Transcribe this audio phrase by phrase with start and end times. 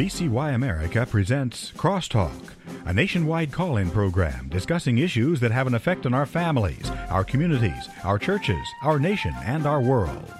[0.00, 2.54] VCY America presents Crosstalk,
[2.86, 7.22] a nationwide call in program discussing issues that have an effect on our families, our
[7.22, 10.32] communities, our churches, our nation, and our world.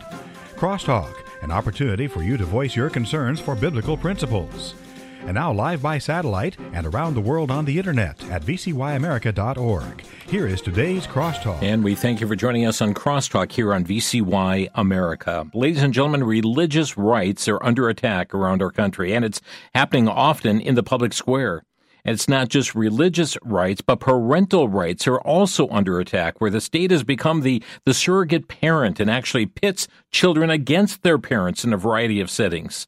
[0.57, 1.13] Crosstalk,
[1.43, 4.75] an opportunity for you to voice your concerns for biblical principles.
[5.21, 10.05] And now, live by satellite and around the world on the internet at vcyamerica.org.
[10.27, 11.63] Here is today's Crosstalk.
[11.63, 15.47] And we thank you for joining us on Crosstalk here on VCY America.
[15.53, 19.41] Ladies and gentlemen, religious rights are under attack around our country, and it's
[19.75, 21.65] happening often in the public square.
[22.05, 26.61] And it's not just religious rights, but parental rights are also under attack, where the
[26.61, 31.73] state has become the, the surrogate parent and actually pits children against their parents in
[31.73, 32.87] a variety of settings.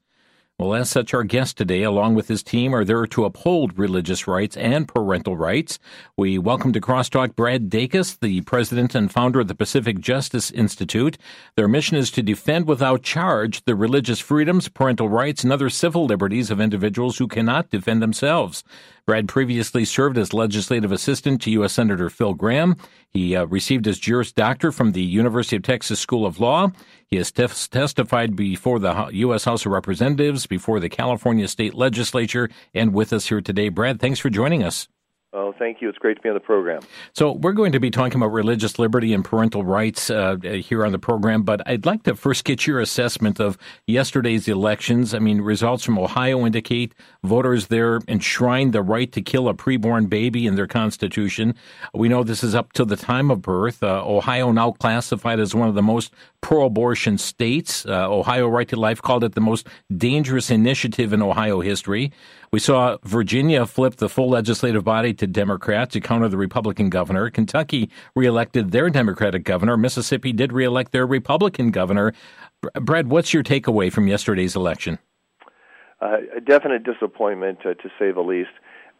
[0.62, 4.28] Well, as such, our guest today, along with his team, are there to uphold religious
[4.28, 5.80] rights and parental rights.
[6.16, 11.18] We welcome to Crosstalk Brad Dacus, the president and founder of the Pacific Justice Institute.
[11.56, 16.06] Their mission is to defend without charge the religious freedoms, parental rights, and other civil
[16.06, 18.62] liberties of individuals who cannot defend themselves.
[19.06, 21.72] Brad previously served as legislative assistant to U.S.
[21.72, 22.76] Senator Phil Gramm.
[23.08, 26.70] He uh, received his Juris Doctor from the University of Texas School of Law.
[27.06, 29.44] He has testified before the U.S.
[29.44, 33.68] House of Representatives, before the California State Legislature, and with us here today.
[33.68, 34.88] Brad, thanks for joining us.
[35.34, 35.88] Oh, thank you.
[35.88, 36.82] It's great to be on the program.
[37.14, 40.92] So, we're going to be talking about religious liberty and parental rights uh, here on
[40.92, 45.14] the program, but I'd like to first get your assessment of yesterday's elections.
[45.14, 50.10] I mean, results from Ohio indicate voters there enshrined the right to kill a preborn
[50.10, 51.54] baby in their constitution.
[51.94, 53.82] We know this is up to the time of birth.
[53.82, 57.86] Uh, Ohio now classified as one of the most pro abortion states.
[57.86, 62.12] Uh, Ohio Right to Life called it the most dangerous initiative in Ohio history.
[62.52, 67.30] We saw Virginia flip the full legislative body to Democrats to counter the Republican governor.
[67.30, 69.78] Kentucky reelected their Democratic governor.
[69.78, 72.12] Mississippi did reelect their Republican governor.
[72.78, 74.98] Brad, what's your takeaway from yesterday's election?
[76.02, 78.50] Uh, a definite disappointment, uh, to say the least.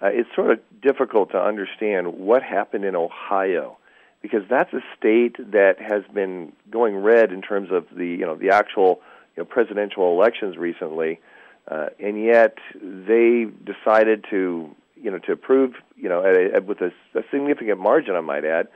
[0.00, 3.77] Uh, it's sort of difficult to understand what happened in Ohio
[4.23, 8.34] because that's a state that has been going red in terms of the you know
[8.34, 9.02] the actual
[9.36, 11.20] you know, presidential elections recently.
[11.68, 16.80] Uh, and yet they decided to, you know, to approve, you know, a, a, with
[16.80, 18.68] a, a significant margin, I might add,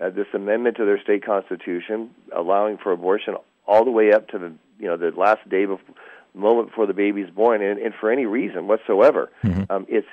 [0.00, 3.36] uh, this amendment to their state constitution, allowing for abortion
[3.66, 5.94] all the way up to the, you know, the last day before,
[6.34, 9.30] moment before the baby's born, and, and for any reason whatsoever.
[9.44, 9.70] Mm-hmm.
[9.70, 10.06] Um, it's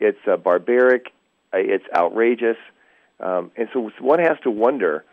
[0.00, 1.12] it's uh, barbaric,
[1.52, 2.56] uh, it's outrageous,
[3.20, 5.04] um, and so one has to wonder,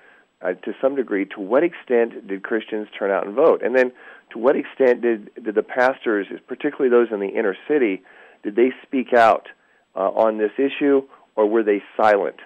[0.41, 3.91] uh, to some degree, to what extent did Christians turn out and vote, and then
[4.31, 8.01] to what extent did, did the pastors, particularly those in the inner city,
[8.43, 9.47] did they speak out
[9.95, 11.03] uh, on this issue,
[11.35, 12.37] or were they silent?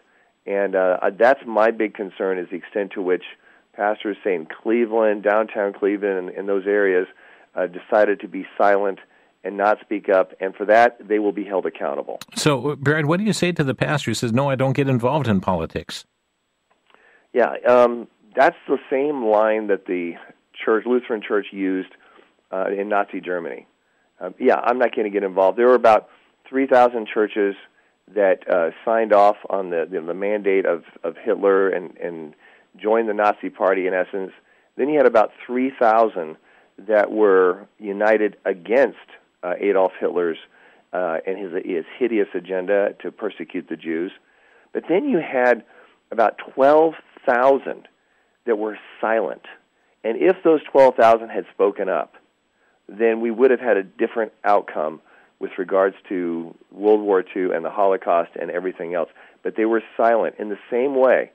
[0.46, 3.24] And uh, uh, that's my big concern: is the extent to which
[3.74, 7.08] pastors, say in Cleveland, downtown Cleveland, and, and those areas,
[7.56, 9.00] uh, decided to be silent
[9.44, 12.20] and not speak up, and for that they will be held accountable.
[12.36, 14.74] So, uh, Brad, what do you say to the pastor who says, "No, I don't
[14.74, 16.06] get involved in politics"?
[17.34, 20.14] Yeah, um, that's the same line that the
[20.64, 21.90] church, Lutheran Church, used
[22.52, 23.68] uh, in Nazi Germany.
[24.20, 25.58] Um, yeah, I'm not going to get involved.
[25.58, 26.10] There were about
[26.50, 27.56] 3,000 churches
[28.14, 32.34] that uh, signed off on the, the, the mandate of, of Hitler and, and
[32.78, 34.32] joined the Nazi Party in essence.
[34.78, 36.38] Then you had about 3,000
[36.88, 38.98] that were united against
[39.44, 40.38] uh, Adolf Hitler's
[40.94, 44.12] uh, and his, his hideous agenda to persecute the Jews.
[44.74, 45.64] But then you had
[46.12, 47.88] about 12,000
[48.46, 49.42] that were silent
[50.06, 52.14] and if those 12,000 had spoken up,
[52.88, 55.02] then we would have had a different outcome
[55.40, 59.10] with regards to World War II and the Holocaust and everything else.
[59.42, 60.36] But they were silent.
[60.38, 61.32] In the same way,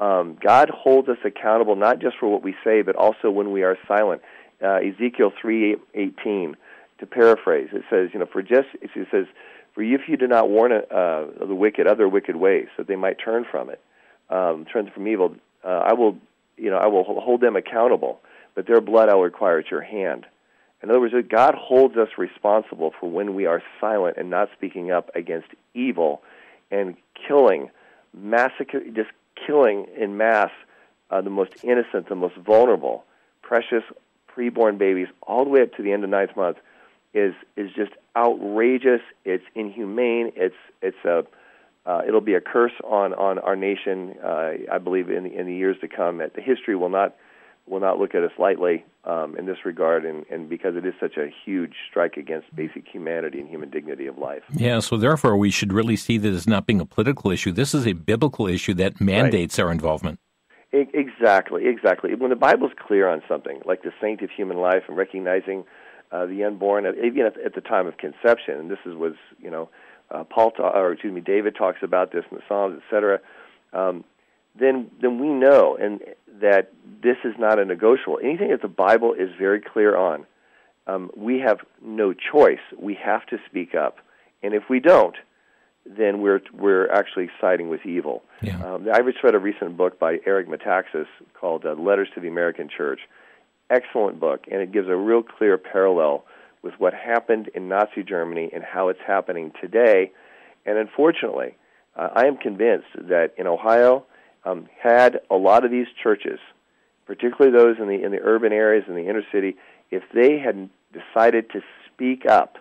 [0.00, 3.62] um, God holds us accountable not just for what we say, but also when we
[3.62, 4.20] are silent.
[4.60, 6.56] Uh, Ezekiel 3:18,
[6.98, 9.26] to paraphrase, it says, you know, for just it says,
[9.74, 13.18] for if you do not warn uh, the wicked other wicked ways, that they might
[13.24, 13.80] turn from it,
[14.28, 16.18] um, turn from evil, uh, I will
[16.58, 18.20] you know, I will hold them accountable,
[18.54, 20.26] but their blood I'll require at your hand.
[20.82, 24.92] In other words, God holds us responsible for when we are silent and not speaking
[24.92, 26.22] up against evil
[26.70, 26.96] and
[27.26, 27.70] killing,
[28.14, 29.10] massacre, just
[29.46, 30.50] killing in mass
[31.10, 33.04] uh, the most innocent, the most vulnerable,
[33.42, 33.82] precious
[34.28, 36.58] preborn babies, all the way up to the end of ninth month,
[37.14, 39.00] is is just outrageous.
[39.24, 40.32] It's inhumane.
[40.36, 41.24] It's it's a
[41.88, 44.14] uh, it'll be a curse on on our nation.
[44.22, 46.18] Uh, I believe in in the years to come.
[46.18, 47.16] That The history will not
[47.66, 50.94] will not look at us lightly um, in this regard, and, and because it is
[51.00, 54.42] such a huge strike against basic humanity and human dignity of life.
[54.54, 57.52] Yeah, so therefore we should really see this as not being a political issue.
[57.52, 59.66] This is a biblical issue that mandates right.
[59.66, 60.18] our involvement.
[60.72, 62.14] Exactly, exactly.
[62.14, 65.64] When the Bible's clear on something, like the saint of human life and recognizing
[66.12, 68.58] uh, the unborn, even at, at the time of conception.
[68.58, 69.70] And this is was you know
[70.10, 73.20] uh, Paul ta- or excuse me David talks about this in the Psalms, etc.
[73.72, 74.04] Um,
[74.58, 76.00] then then we know and
[76.40, 76.72] that
[77.02, 78.18] this is not a negotiable.
[78.22, 80.26] Anything that the Bible is very clear on,
[80.86, 82.60] um, we have no choice.
[82.76, 83.98] We have to speak up,
[84.42, 85.16] and if we don't,
[85.86, 88.22] then we're we're actually siding with evil.
[88.42, 88.62] Yeah.
[88.62, 92.28] Um, I just read a recent book by Eric Metaxas called uh, "Letters to the
[92.28, 93.00] American Church."
[93.70, 96.24] Excellent book, and it gives a real clear parallel
[96.62, 100.12] with what happened in Nazi Germany and how it's happening today.
[100.66, 101.56] And unfortunately,
[101.96, 104.04] uh, I am convinced that in Ohio,
[104.44, 106.38] um, had a lot of these churches,
[107.06, 109.56] particularly those in the in the urban areas in the inner city,
[109.90, 111.60] if they had decided to
[111.92, 112.56] speak up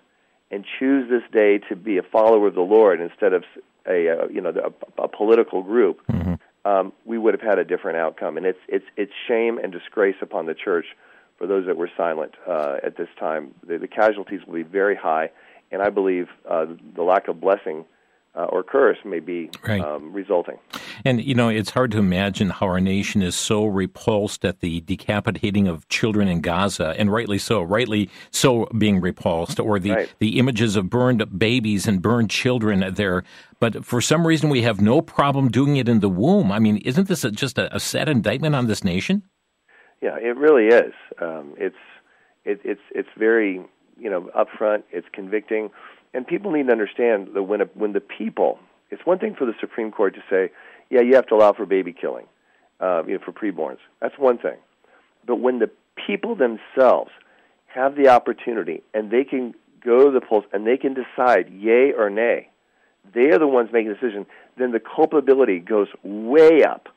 [0.50, 3.44] and choose this day to be a follower of the Lord instead of
[3.88, 6.36] a, a you know a, a political group, mm-hmm.
[6.70, 8.38] um, we would have had a different outcome.
[8.38, 10.86] And it's it's it's shame and disgrace upon the church
[11.38, 13.54] for those that were silent uh, at this time.
[13.66, 15.30] The, the casualties will be very high,
[15.72, 17.86] and I believe uh, the lack of blessing
[18.38, 19.82] uh, or curse may be right.
[19.82, 20.58] um, resulting.
[21.04, 24.82] And, you know, it's hard to imagine how our nation is so repulsed at the
[24.82, 30.14] decapitating of children in Gaza, and rightly so, rightly so being repulsed, or the, right.
[30.20, 33.24] the images of burned babies and burned children there.
[33.60, 36.52] But for some reason, we have no problem doing it in the womb.
[36.52, 39.24] I mean, isn't this a, just a, a, sad indictment on this nation?
[40.02, 40.94] Yeah, it really is.
[41.22, 41.76] Um, it's
[42.46, 43.62] it, it's it's very
[44.00, 44.84] you know upfront.
[44.92, 45.70] It's convicting
[46.14, 48.60] and people need to understand that when a, when the people,
[48.90, 50.52] it's one thing for the Supreme Court to say,
[50.90, 52.26] yeah, you have to allow for baby killing,
[52.80, 53.80] uh, you know, for preborns.
[54.02, 54.58] That's one thing.
[55.26, 55.70] But when the
[56.08, 57.12] people themselves
[57.68, 59.54] have the opportunity and they can
[59.84, 62.50] go to the polls and they can decide yay or nay,
[63.14, 64.26] they are the ones making the decision.
[64.58, 66.88] Then the culpability goes way up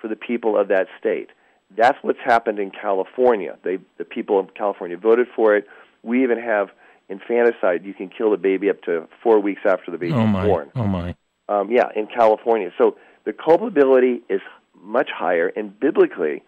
[0.00, 1.30] for the people of that state.
[1.76, 3.58] That's what's happened in California.
[3.64, 5.66] They, the people of California voted for it.
[6.02, 6.68] We even have
[7.08, 10.46] infanticide, you can kill the baby up to four weeks after the baby oh is
[10.46, 10.70] born.
[10.74, 11.14] Oh my!
[11.48, 12.70] Um, yeah, in California.
[12.76, 14.40] So the culpability is
[14.82, 16.42] much higher, and biblically,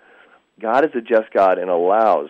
[0.61, 2.29] God is a just God and allows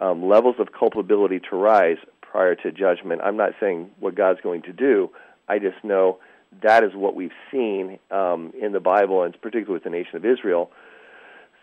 [0.00, 3.20] um, levels of culpability to rise prior to judgment.
[3.24, 5.10] I'm not saying what God's going to do.
[5.48, 6.18] I just know
[6.62, 10.24] that is what we've seen um, in the Bible, and particularly with the nation of
[10.24, 10.70] Israel.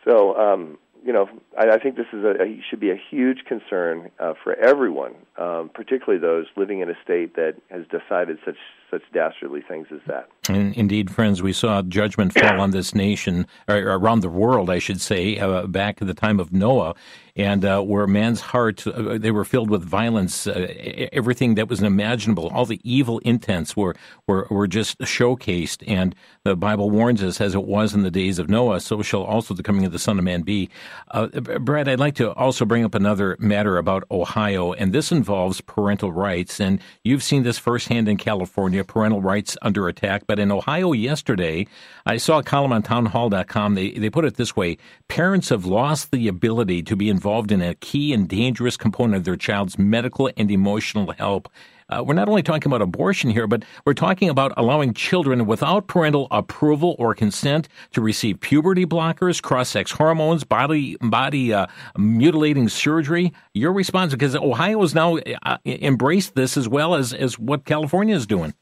[0.05, 3.45] So um, you know, I, I think this is a, a should be a huge
[3.45, 8.57] concern uh, for everyone, um, particularly those living in a state that has decided such
[8.91, 10.29] such dastardly things as that.
[10.49, 14.79] And indeed, friends, we saw judgment fall on this nation, or around the world, I
[14.79, 16.95] should say, uh, back at the time of Noah,
[17.35, 20.67] and uh, where man's heart, uh, they were filled with violence, uh,
[21.13, 23.95] everything that was imaginable, all the evil intents were,
[24.27, 25.83] were, were just showcased.
[25.87, 29.23] And the Bible warns us, as it was in the days of Noah, so shall
[29.23, 30.69] also the coming of the Son of Man be.
[31.11, 35.61] Uh, Brad, I'd like to also bring up another matter about Ohio, and this involves
[35.61, 36.59] parental rights.
[36.59, 40.23] And you've seen this firsthand in California, parental rights under attack.
[40.27, 41.67] But in Ohio yesterday,
[42.05, 43.75] I saw a column on townhall.com.
[43.75, 44.77] They, they put it this way
[45.07, 49.23] Parents have lost the ability to be involved in a key and dangerous component of
[49.23, 51.49] their child's medical and emotional help.
[51.89, 55.87] Uh, we're not only talking about abortion here, but we're talking about allowing children without
[55.87, 61.65] parental approval or consent to receive puberty blockers, cross-sex hormones, body body uh,
[61.97, 63.33] mutilating surgery.
[63.53, 68.15] Your response, because Ohio has now uh, embraced this as well as as what California
[68.15, 68.53] is doing.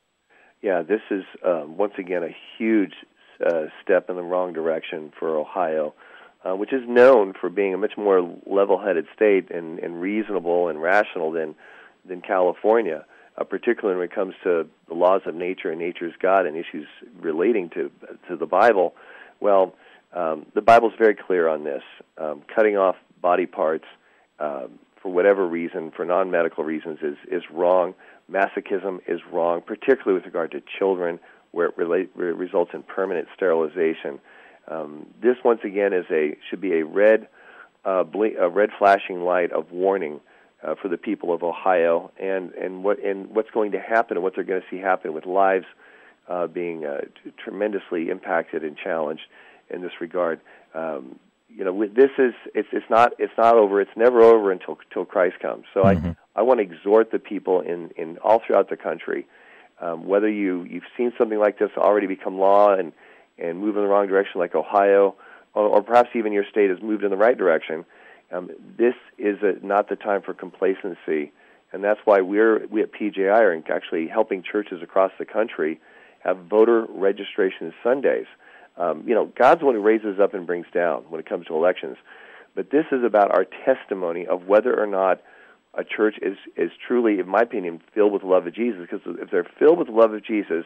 [0.61, 2.93] Yeah, this is um, once again a huge
[3.45, 5.93] uh, step in the wrong direction for Ohio,
[6.43, 10.81] uh, which is known for being a much more level-headed state and, and reasonable and
[10.81, 11.55] rational than
[12.07, 13.05] than California,
[13.37, 16.87] uh, particularly when it comes to the laws of nature and nature's God and issues
[17.19, 17.91] relating to
[18.27, 18.95] to the Bible.
[19.39, 19.75] Well,
[20.13, 21.83] um, the Bible's very clear on this.
[22.17, 23.85] Um, cutting off body parts
[24.39, 27.93] um, for whatever reason, for non-medical reasons, is is wrong
[28.31, 31.19] masochism is wrong, particularly with regard to children,
[31.51, 34.19] where it relate, results in permanent sterilization.
[34.67, 37.27] Um, this, once again, is a should be a red,
[37.85, 40.19] uh, ble- a red flashing light of warning
[40.61, 44.23] uh, for the people of Ohio, and and what and what's going to happen, and
[44.23, 45.65] what they're going to see happen with lives
[46.27, 49.23] uh, being uh, t- tremendously impacted and challenged
[49.69, 50.41] in this regard.
[50.73, 51.19] Um,
[51.49, 53.79] you know, this is it's it's not it's not over.
[53.79, 55.63] It's never over until until Christ comes.
[55.73, 56.07] So mm-hmm.
[56.07, 59.25] I I want to exhort the people in, in all throughout the country,
[59.81, 62.93] um, whether you, you've seen something like this already become law and,
[63.39, 65.15] and move in the wrong direction, like Ohio,
[65.55, 67.85] or, or perhaps even your state has moved in the right direction,
[68.31, 71.31] um, this is a, not the time for complacency.
[71.73, 75.79] And that's why we're, we at PJI are actually helping churches across the country
[76.19, 78.25] have voter registration Sundays.
[78.77, 81.47] Um, you know, God's the one who raises up and brings down when it comes
[81.47, 81.97] to elections.
[82.53, 85.21] But this is about our testimony of whether or not
[85.77, 88.81] a church is is truly, in my opinion, filled with the love of Jesus.
[88.81, 90.65] Because if they're filled with the love of Jesus,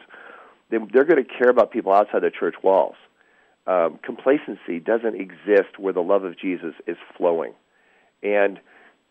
[0.70, 2.96] they, they're going to care about people outside their church walls.
[3.66, 7.52] Um, complacency doesn't exist where the love of Jesus is flowing,
[8.22, 8.58] and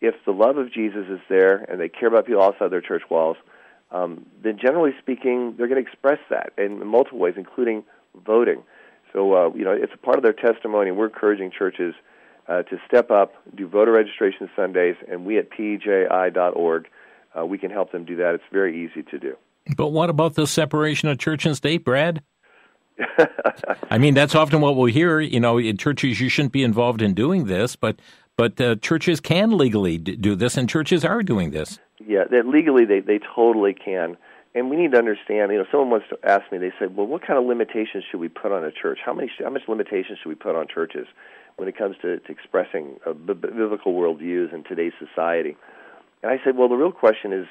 [0.02, 3.02] if the love of Jesus is there and they care about people outside their church
[3.08, 3.36] walls,
[3.92, 7.84] um, then generally speaking, they're going to express that in multiple ways, including
[8.26, 8.62] voting.
[9.12, 10.90] So, uh, you know, it's a part of their testimony.
[10.90, 11.94] We're encouraging churches
[12.48, 16.88] uh, to step up, do voter registration Sundays, and we at pji.org,
[17.38, 18.34] uh, we can help them do that.
[18.34, 19.36] It's very easy to do.
[19.76, 22.22] But what about the separation of church and state, Brad?
[23.90, 25.20] I mean, that's often what we'll hear.
[25.20, 28.00] You know, in churches, you shouldn't be involved in doing this, but
[28.36, 31.78] but uh, churches can legally do this, and churches are doing this.
[32.06, 34.16] Yeah, that legally they they totally can.
[34.54, 35.50] And we need to understand.
[35.50, 36.58] You know, someone once to asked me.
[36.58, 38.98] They said, "Well, what kind of limitations should we put on a church?
[39.04, 41.06] How many how much limitations should we put on churches?"
[41.56, 45.56] when it comes to, to expressing uh, biblical worldviews in today's society.
[46.22, 47.46] And I said, well, the real question is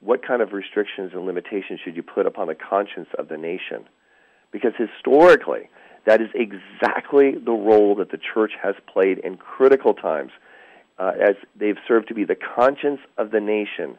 [0.00, 3.88] what kind of restrictions and limitations should you put upon the conscience of the nation?
[4.52, 5.68] Because historically,
[6.04, 10.32] that is exactly the role that the church has played in critical times,
[10.98, 13.98] uh, as they've served to be the conscience of the nation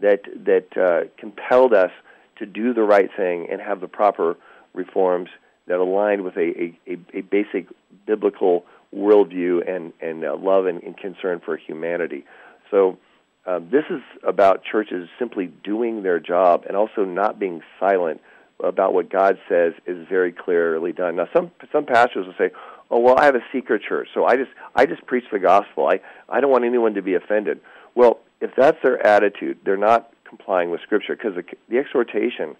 [0.00, 1.90] that that uh, compelled us
[2.38, 4.36] to do the right thing and have the proper
[4.74, 5.28] reforms
[5.66, 7.66] that aligned with a, a, a basic
[8.06, 8.64] biblical
[8.94, 12.24] worldview and and uh, love and, and, concern for humanity.
[12.70, 12.98] So
[13.46, 18.20] uh, this is about churches simply doing their job and also not being silent
[18.62, 21.16] about what God says is very clearly done.
[21.16, 22.50] Now, some some pastors will say,
[22.90, 25.86] "Oh, well, I have a secret church, so I just I just preach the gospel.
[25.86, 27.60] I I don't want anyone to be offended."
[27.94, 32.56] Well, if that's their attitude, they're not complying with Scripture because the, the exhortation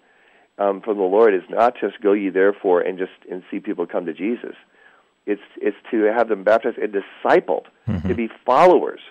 [0.57, 3.87] um, from the Lord is not just go ye therefore and just and see people
[3.87, 4.55] come to Jesus.
[5.25, 8.07] It's it's to have them baptized and discipled, mm-hmm.
[8.07, 9.01] to be followers.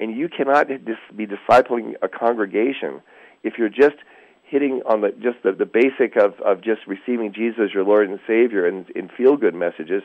[0.00, 0.68] And you cannot
[1.16, 3.00] be discipling a congregation
[3.42, 3.96] if you're just
[4.42, 8.08] hitting on the just the, the basic of, of just receiving Jesus as your Lord
[8.08, 10.02] and Savior and in feel good messages.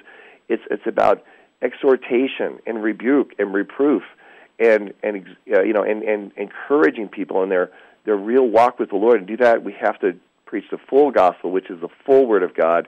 [0.49, 1.23] It's it's about
[1.61, 4.03] exhortation and rebuke and reproof
[4.59, 7.71] and and uh, you know and, and encouraging people in their
[8.05, 9.19] their real walk with the Lord.
[9.19, 10.13] And do that, we have to
[10.45, 12.87] preach the full gospel, which is the full word of God,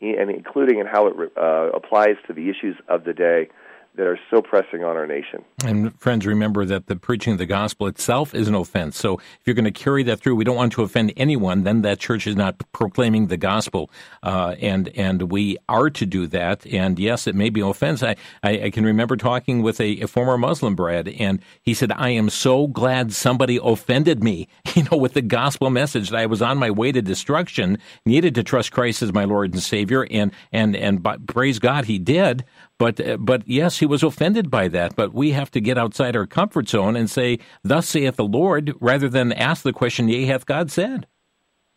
[0.00, 3.48] and including in how it uh, applies to the issues of the day
[3.96, 5.44] that are so pressing on our nation.
[5.64, 8.98] And friends, remember that the preaching of the gospel itself is an offense.
[8.98, 11.62] So if you're going to carry that through, we don't want to offend anyone.
[11.62, 13.90] Then that church is not proclaiming the gospel,
[14.22, 16.66] uh, and and we are to do that.
[16.66, 18.02] And yes, it may be offense.
[18.02, 21.92] I I, I can remember talking with a, a, former Muslim, Brad, and he said,
[21.92, 26.26] "I am so glad somebody offended me, you know, with the gospel message that I
[26.26, 30.06] was on my way to destruction, needed to trust Christ as my Lord and Savior,
[30.10, 32.44] and and and praise God, he did."
[32.78, 34.96] But uh, but yes, he was offended by that.
[34.96, 38.74] But we have to get outside our comfort zone and say, "Thus saith the Lord,"
[38.80, 41.06] rather than ask the question, "Yea, hath God said?"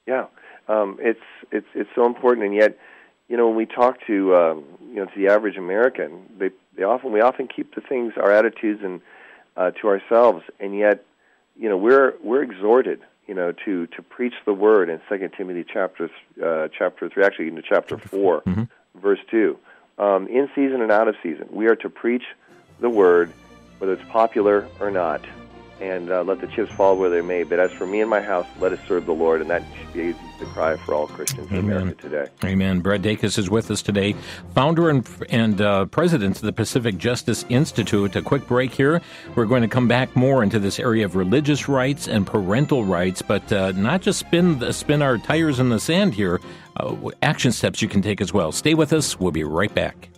[0.08, 0.26] Yeah,
[0.68, 1.20] um, it's
[1.52, 2.78] it's it's so important, and yet,
[3.30, 6.84] you know, when we talk to um, you know to the average American, they they
[6.84, 9.02] often we often keep the things our attitudes and
[9.56, 11.06] uh, to ourselves, and yet,
[11.56, 15.66] you know, we're we're exhorted you know, to to preach the word in Second Timothy
[15.72, 16.10] chapter
[16.44, 18.64] uh, chapter three, actually into chapter 4 mm-hmm.
[19.00, 19.58] verse two
[19.98, 21.48] um, in season and out of season.
[21.52, 22.24] We are to preach
[22.80, 23.34] the word,
[23.80, 25.26] whether it's popular or not,
[25.80, 27.44] and uh, let the chips fall where they may.
[27.44, 29.94] But as for me and my house, let us serve the Lord, and that should
[29.94, 31.60] be the cry for all Christians Amen.
[31.60, 32.28] in America today.
[32.44, 32.80] Amen.
[32.80, 34.16] Brad Dacus is with us today,
[34.54, 38.16] founder and, and uh, president of the Pacific Justice Institute.
[38.16, 39.02] A quick break here.
[39.36, 43.22] We're going to come back more into this area of religious rights and parental rights,
[43.22, 46.40] but uh, not just spin spin our tires in the sand here
[46.80, 48.52] uh, action steps you can take as well.
[48.52, 49.20] Stay with us.
[49.20, 50.10] We'll be right back.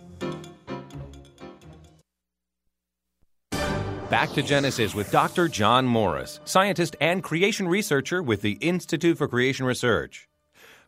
[4.10, 5.46] Back to Genesis with Dr.
[5.46, 10.28] John Morris, scientist and creation researcher with the Institute for Creation Research.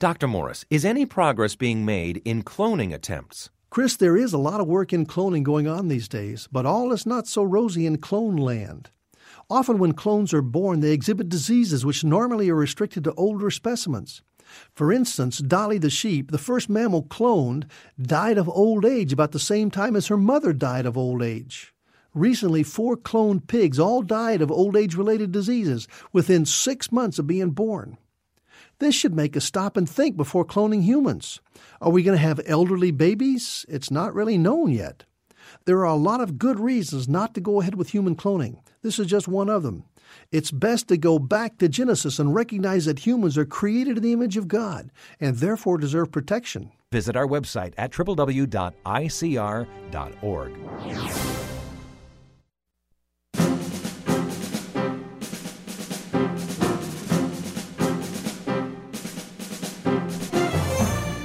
[0.00, 0.26] Dr.
[0.26, 3.50] Morris, is any progress being made in cloning attempts?
[3.70, 6.92] Chris, there is a lot of work in cloning going on these days, but all
[6.92, 8.90] is not so rosy in clone land.
[9.48, 14.20] Often, when clones are born, they exhibit diseases which normally are restricted to older specimens.
[14.74, 17.64] For instance, Dolly the sheep, the first mammal cloned,
[18.00, 21.74] died of old age about the same time as her mother died of old age.
[22.14, 27.26] Recently, four cloned pigs all died of old age related diseases within six months of
[27.26, 27.96] being born.
[28.78, 31.40] This should make us stop and think before cloning humans.
[31.80, 33.64] Are we going to have elderly babies?
[33.68, 35.04] It's not really known yet.
[35.64, 38.58] There are a lot of good reasons not to go ahead with human cloning.
[38.82, 39.84] This is just one of them.
[40.30, 44.12] It's best to go back to Genesis and recognize that humans are created in the
[44.12, 44.90] image of God
[45.20, 46.72] and therefore deserve protection.
[46.90, 48.52] Visit our website at www.icr.org.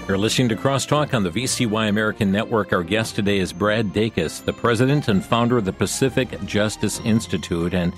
[0.08, 2.72] You're listening to Crosstalk on the VCY American Network.
[2.72, 7.74] Our guest today is Brad Dacus, the president and founder of the Pacific Justice Institute.
[7.74, 7.92] And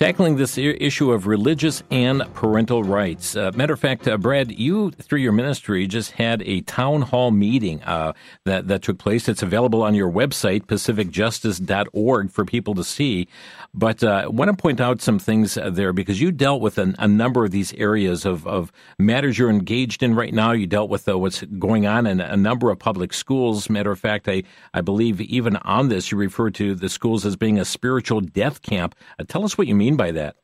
[0.00, 3.36] tackling this issue of religious and parental rights.
[3.36, 7.30] Uh, matter of fact, uh, Brad, you through your ministry just had a town hall
[7.30, 8.14] meeting uh,
[8.46, 9.28] that that took place.
[9.28, 13.28] It's available on your website, pacificjustice.org, for people to see.
[13.74, 16.78] But uh, I want to point out some things uh, there because you dealt with
[16.78, 20.52] a, a number of these areas of, of, matters you're engaged in right now.
[20.52, 23.68] You dealt with uh, what's going on in a number of public schools.
[23.68, 27.36] Matter of fact, I I believe even on this you refer to the schools as
[27.36, 28.94] being a spiritual death camp.
[29.28, 30.36] tell us what you mean mean by that?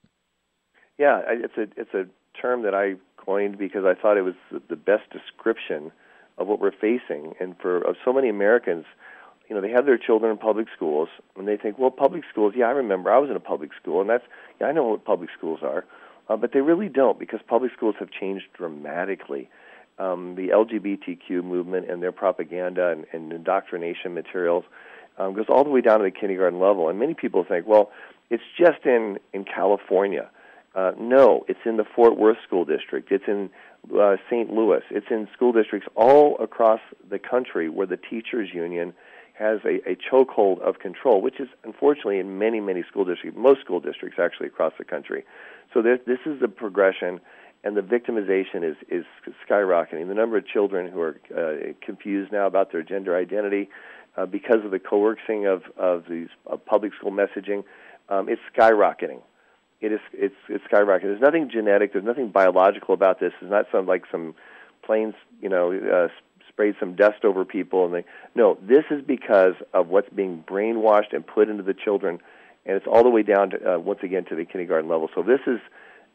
[0.98, 2.06] Yeah, it's a it's a
[2.40, 4.34] term that I coined because I thought it was
[4.68, 5.92] the best description
[6.38, 8.84] of what we're facing, and for of so many Americans,
[9.48, 12.54] you know, they have their children in public schools, and they think, well, public schools.
[12.56, 14.24] Yeah, I remember I was in a public school, and that's
[14.60, 15.84] yeah, I know what public schools are,
[16.28, 19.48] uh, but they really don't because public schools have changed dramatically.
[19.98, 24.64] Um, the LGBTQ movement and their propaganda and, and indoctrination materials
[25.16, 27.90] um, goes all the way down to the kindergarten level, and many people think, well,
[28.30, 30.30] it's just in in California.
[30.74, 33.10] Uh, no, it's in the Fort Worth School District.
[33.10, 33.48] It's in
[33.98, 34.50] uh, St.
[34.50, 34.82] Louis.
[34.90, 38.92] It's in school districts all across the country where the teachers union
[39.38, 43.60] has a, a chokehold of control, which is unfortunately in many, many school districts, most
[43.60, 45.24] school districts actually across the country.
[45.72, 47.20] So this, this is the progression,
[47.62, 49.04] and the victimization is, is
[49.48, 50.08] skyrocketing.
[50.08, 53.68] The number of children who are uh, confused now about their gender identity
[54.16, 56.28] uh, because of the coercing of, of these
[56.64, 57.62] public school messaging
[58.08, 59.20] um, it's skyrocketing.
[59.80, 61.02] It is it's it's skyrocketing.
[61.02, 61.92] There's nothing genetic.
[61.92, 63.32] There's nothing biological about this.
[63.40, 64.34] It's not some like some
[64.82, 66.08] planes, you know, uh,
[66.48, 68.56] sprayed some dust over people and they no.
[68.62, 72.20] This is because of what's being brainwashed and put into the children,
[72.64, 75.10] and it's all the way down to uh, once again to the kindergarten level.
[75.14, 75.60] So this is,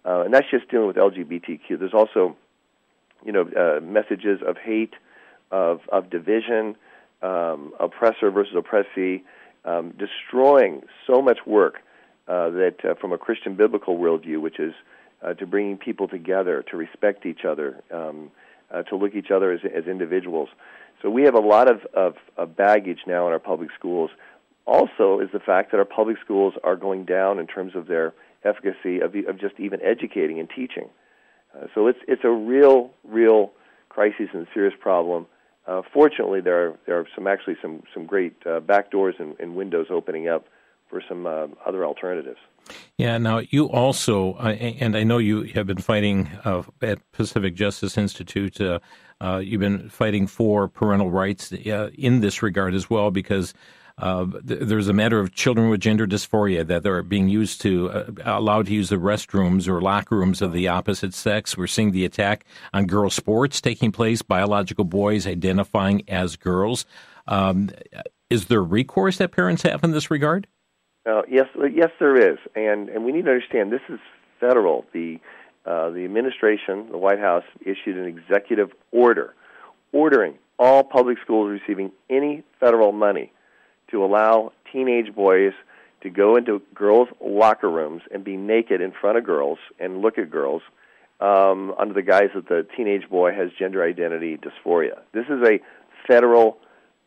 [0.05, 1.77] uh, and that's just dealing with LGBTQ.
[1.77, 2.35] There's also,
[3.23, 4.93] you know, uh, messages of hate,
[5.51, 6.75] of of division,
[7.21, 9.23] um, oppressor versus oppressee
[9.65, 11.75] um, destroying so much work
[12.27, 14.73] uh, that, uh, from a Christian biblical worldview, which is
[15.21, 18.31] uh, to bringing people together, to respect each other, um,
[18.73, 20.49] uh, to look each other as, as individuals.
[21.01, 24.11] So we have a lot of, of, of baggage now in our public schools.
[24.65, 28.13] Also, is the fact that our public schools are going down in terms of their
[28.43, 30.89] efficacy of, of just even educating and teaching.
[31.55, 33.51] Uh, so it's it's a real, real
[33.89, 35.25] crisis and serious problem
[35.67, 39.35] uh, fortunately, there are there are some actually some some great uh, back doors and,
[39.39, 40.45] and, windows opening up
[40.89, 42.39] for some uh, other alternatives.
[42.97, 43.17] Yeah.
[43.17, 47.97] Now you also, uh, and I know you have been fighting uh, at Pacific Justice
[47.97, 48.59] Institute.
[48.59, 48.79] Uh,
[49.37, 53.53] you've been fighting for parental rights in this regard as well, because
[54.01, 58.05] uh, there's a matter of children with gender dysphoria that are being used to uh,
[58.25, 61.55] allowed to use the restrooms or locker rooms of the opposite sex.
[61.55, 66.85] We're seeing the attack on girls' sports taking place, biological boys identifying as girls.
[67.27, 67.69] Um,
[68.31, 70.47] is there recourse that parents have in this regard?
[71.05, 73.99] Uh, yes, yes, there is, and and we need to understand this is
[74.39, 74.85] federal.
[74.93, 75.19] The
[75.65, 79.35] uh, the administration, the White House, issued an executive order
[79.91, 83.31] ordering all public schools receiving any federal money
[83.91, 85.53] to allow teenage boys
[86.01, 90.17] to go into girls' locker rooms and be naked in front of girls and look
[90.17, 90.63] at girls
[91.19, 95.01] um, under the guise that the teenage boy has gender identity dysphoria.
[95.13, 95.59] This is a
[96.07, 96.57] federal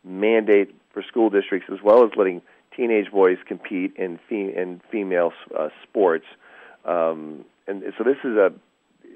[0.04, 2.40] mandate for school districts as well as letting
[2.76, 6.26] teenage boys compete in in female uh, sports.
[6.84, 8.52] Um, and so this is a,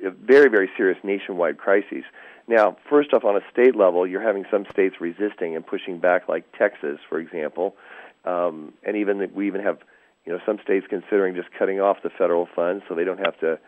[0.05, 2.05] a very very serious nationwide crisis.
[2.49, 6.29] Now, first off, on a state level, you're having some states resisting and pushing back,
[6.29, 7.77] like Texas, for example,
[8.25, 9.79] um, and even we even have,
[10.25, 13.39] you know, some states considering just cutting off the federal funds so they don't have
[13.41, 13.59] to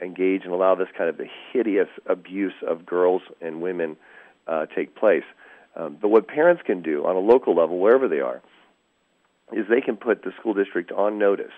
[0.00, 1.20] engage and allow this kind of
[1.52, 3.96] hideous abuse of girls and women
[4.48, 5.24] uh, take place.
[5.76, 8.42] Um, but what parents can do on a local level, wherever they are,
[9.52, 11.52] is they can put the school district on notice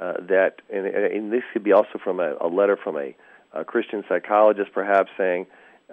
[0.00, 3.14] uh, that, and, and this could be also from a, a letter from a,
[3.52, 5.46] a Christian psychologist, perhaps saying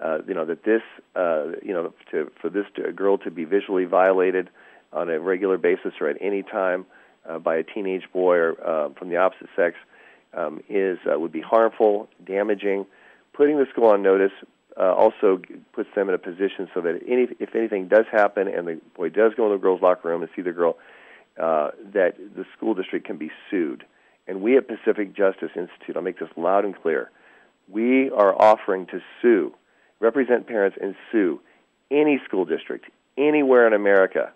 [0.04, 0.82] uh, you know that this
[1.16, 4.50] uh, you know to, for this to, girl to be visually violated
[4.94, 6.86] on a regular basis or at any time
[7.28, 9.76] uh, by a teenage boy or uh, from the opposite sex
[10.34, 12.86] um, is uh, would be harmful, damaging.
[13.34, 14.32] Putting the school on notice
[14.80, 15.42] uh, also
[15.74, 19.10] puts them in a position so that any, if anything does happen and the boy
[19.10, 20.78] does go in the girl's locker room and see the girl,
[21.42, 23.84] uh, that the school district can be sued.
[24.28, 27.12] And we at Pacific Justice Institute, I'll make this loud and clear,
[27.70, 29.54] we are offering to sue
[30.00, 31.40] represent parents and sue
[31.92, 32.86] any school district
[33.18, 34.32] anywhere in America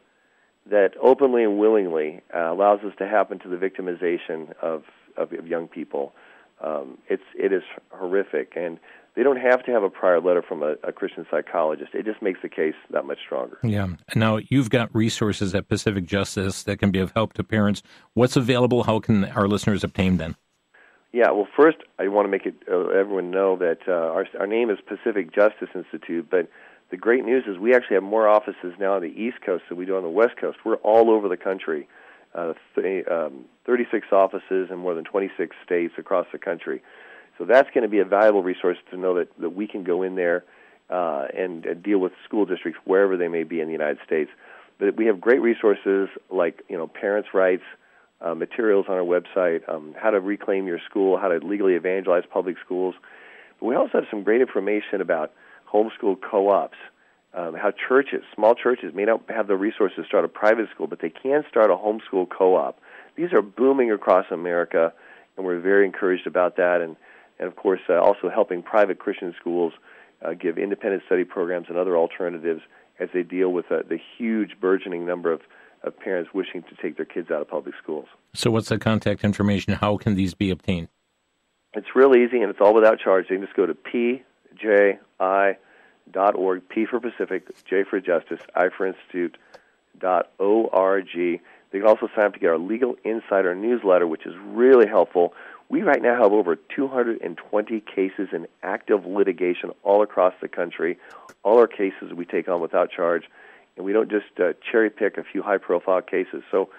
[0.69, 4.83] that openly and willingly uh, allows this to happen to the victimization of,
[5.17, 6.13] of, of young people.
[6.63, 8.79] Um, it's it is horrific, and
[9.15, 11.95] they don't have to have a prior letter from a, a, Christian psychologist.
[11.95, 13.57] It just makes the case that much stronger.
[13.63, 13.87] Yeah.
[14.15, 17.81] Now, you've got resources at Pacific Justice that can be of help to parents.
[18.13, 18.83] What's available?
[18.83, 20.37] How can our listeners obtain them?
[21.13, 24.47] Yeah, well, first, I want to make it uh, everyone know that uh, our, our
[24.47, 26.49] name is Pacific Justice Institute, but
[26.89, 29.77] the great news is we actually have more offices now on the East Coast than
[29.77, 30.59] we do on the West Coast.
[30.63, 31.87] We're all over the country,
[32.33, 36.81] uh, th- um, 36 offices in more than 26 states across the country.
[37.37, 40.03] So that's going to be a valuable resource to know that, that we can go
[40.03, 40.45] in there
[40.89, 44.29] uh, and, and deal with school districts wherever they may be in the United States.
[44.79, 47.63] But we have great resources like you know parents' rights,
[48.23, 52.23] uh, materials on our website, um, how to reclaim your school, how to legally evangelize
[52.31, 52.95] public schools.
[53.59, 55.33] But we also have some great information about
[55.71, 56.77] homeschool co-ops,
[57.33, 60.87] um, how churches, small churches, may not have the resources to start a private school,
[60.87, 62.79] but they can start a homeschool co-op.
[63.15, 64.93] These are booming across America,
[65.35, 66.81] and we're very encouraged about that.
[66.81, 66.95] And
[67.39, 69.73] and of course, uh, also helping private Christian schools
[70.23, 72.61] uh, give independent study programs and other alternatives
[72.99, 75.41] as they deal with uh, the huge burgeoning number of,
[75.83, 78.07] of parents wishing to take their kids out of public schools.
[78.33, 79.73] So, what's the contact information?
[79.73, 80.89] How can these be obtained?
[81.73, 83.29] It's real easy, and it's all without charge.
[83.29, 84.29] You can just go to pji.org,
[86.69, 89.37] P for Pacific, J for Justice, I for Institute,
[89.97, 91.07] dot org.
[91.13, 95.33] They can also sign up to get our Legal Insider newsletter, which is really helpful.
[95.69, 100.97] We right now have over 220 cases in active litigation all across the country.
[101.43, 103.29] All our cases we take on without charge,
[103.81, 106.43] and we don't just uh, cherry pick a few high profile cases.
[106.51, 106.69] So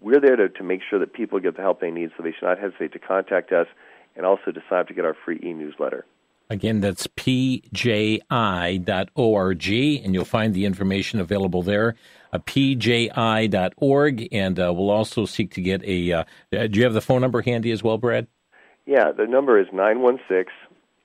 [0.00, 2.32] we're there to, to make sure that people get the help they need, so they
[2.32, 3.68] should not hesitate to contact us
[4.16, 6.04] and also to sign up to get our free e newsletter.
[6.50, 8.22] Again, that's pji.org,
[10.04, 11.94] and you'll find the information available there.
[12.32, 16.12] Uh, pji.org, and uh, we'll also seek to get a.
[16.12, 18.26] Uh, do you have the phone number handy as well, Brad?
[18.86, 20.52] Yeah, the number is 916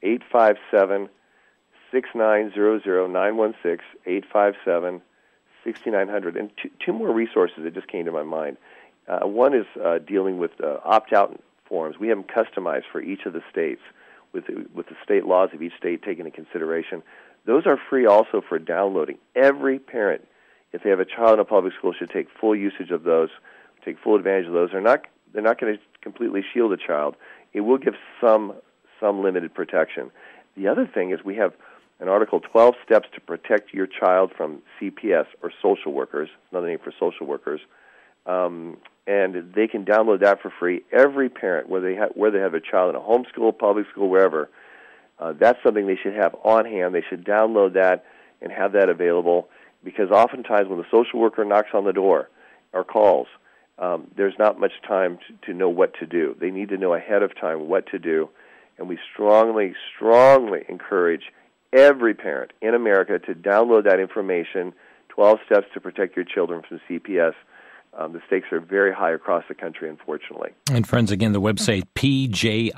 [0.01, 1.09] 857
[1.91, 5.01] 6900, 916 857
[5.63, 6.37] 6900.
[6.37, 8.57] And two, two more resources that just came to my mind.
[9.07, 11.97] Uh, one is uh, dealing with uh, opt out forms.
[11.99, 13.81] We have them customized for each of the states
[14.31, 17.03] with, with the state laws of each state taken into consideration.
[17.45, 19.17] Those are free also for downloading.
[19.35, 20.25] Every parent,
[20.71, 23.29] if they have a child in a public school, should take full usage of those,
[23.83, 24.69] take full advantage of those.
[24.71, 25.01] They're not,
[25.33, 27.15] they're not going to completely shield a child
[27.53, 28.53] it will give some
[28.99, 30.11] some limited protection.
[30.55, 31.53] The other thing is we have
[32.03, 36.79] an article 12 steps to protect your child from CPS or social workers, another name
[36.83, 37.61] for social workers.
[38.25, 38.75] Um,
[39.07, 40.81] and they can download that for free.
[40.91, 44.09] Every parent, whether they have, whether they have a child in a homeschool, public school,
[44.09, 44.49] wherever,
[45.17, 46.93] uh, that's something they should have on hand.
[46.93, 48.03] They should download that
[48.41, 49.47] and have that available
[49.81, 52.29] because oftentimes when the social worker knocks on the door
[52.73, 53.27] or calls,
[53.79, 56.35] um, there's not much time to, to know what to do.
[56.37, 58.27] They need to know ahead of time what to do,
[58.77, 61.23] and we strongly, strongly encourage
[61.73, 64.73] every parent in America to download that information
[65.09, 67.33] 12 Steps to Protect Your Children from CPS.
[67.95, 70.49] Um, the stakes are very high across the country, unfortunately.
[70.71, 72.73] And friends, again, the website pji.org,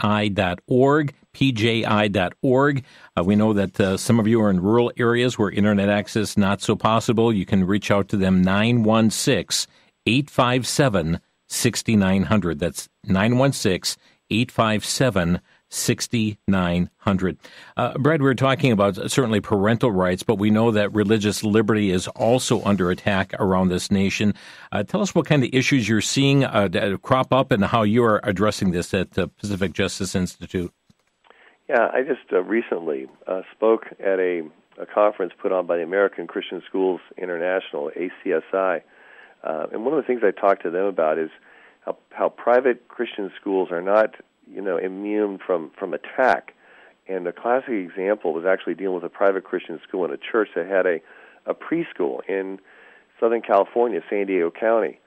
[1.34, 2.84] pji.org.
[3.17, 6.36] Uh, we know that uh, some of you are in rural areas where internet access
[6.36, 7.31] not so possible.
[7.31, 9.71] You can reach out to them 916
[10.05, 12.60] 857 6900.
[12.60, 17.38] That's 916 857 6900.
[17.78, 21.91] Uh, Brad, we are talking about certainly parental rights, but we know that religious liberty
[21.91, 24.34] is also under attack around this nation.
[24.71, 28.04] Uh, tell us what kind of issues you're seeing uh, crop up and how you
[28.04, 30.71] are addressing this at the Pacific Justice Institute.
[31.67, 34.43] Yeah, I just uh, recently uh, spoke at a,
[34.80, 38.82] a conference put on by the American Christian Schools International, ACSI
[39.45, 41.30] uh, and one of the things I talked to them about is
[41.82, 44.15] how, how private Christian schools are not,
[44.51, 46.53] you know, immune from, from attack.
[47.08, 50.49] And a classic example was actually dealing with a private Christian school and a church
[50.55, 50.99] that had a,
[51.45, 52.60] a preschool in
[53.19, 54.99] Southern California, San Diego County.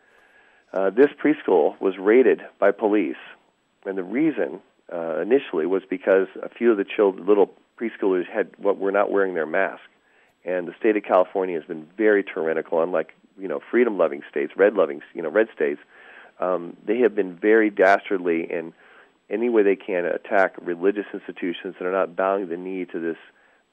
[0.72, 3.16] Uh, this preschool was raided by police,
[3.86, 4.60] and the reason
[4.92, 9.10] uh, initially was because a few of the children, little preschoolers had what were not
[9.10, 9.82] wearing their mask.
[10.44, 15.00] And the state of California has been very tyrannical, unlike you know freedom-loving states, red-loving
[15.14, 15.80] you know red states,
[16.38, 18.72] um, they have been very dastardly in
[19.30, 23.16] any way they can attack religious institutions that are not bowing the knee to this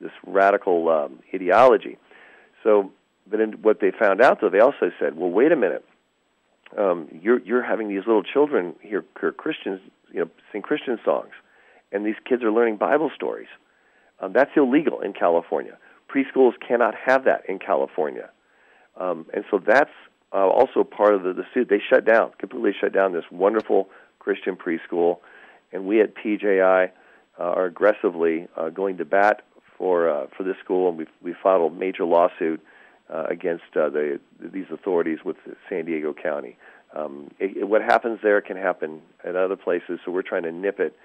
[0.01, 1.97] this radical um, ideology.
[2.63, 2.91] So,
[3.29, 5.85] but in, what they found out though, they also said, well, wait a minute,
[6.77, 9.03] um, you're you're having these little children here,
[9.37, 9.79] Christians,
[10.11, 11.31] you know, sing Christian songs,
[11.91, 13.47] and these kids are learning Bible stories.
[14.19, 15.77] Um, that's illegal in California.
[16.09, 18.29] Preschools cannot have that in California.
[18.97, 19.91] Um, and so that's
[20.33, 21.67] uh, also part of the, the suit.
[21.69, 23.89] They shut down, completely shut down this wonderful
[24.19, 25.17] Christian preschool.
[25.71, 26.91] And we at PJI
[27.37, 29.41] uh, are aggressively uh, going to bat
[29.77, 32.61] for uh, for this school, and we we filed a major lawsuit
[33.13, 35.37] uh, against uh, the these authorities with
[35.69, 36.57] San Diego County.
[36.95, 40.51] Um, it, it, what happens there can happen at other places, so we're trying to
[40.51, 40.95] nip it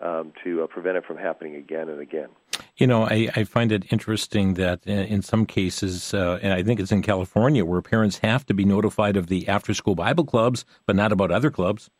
[0.00, 2.28] um, to uh, prevent it from happening again and again.
[2.76, 6.62] You know, I, I find it interesting that uh, in some cases, uh, and I
[6.62, 10.24] think it's in California, where parents have to be notified of the after school Bible
[10.24, 11.90] clubs, but not about other clubs.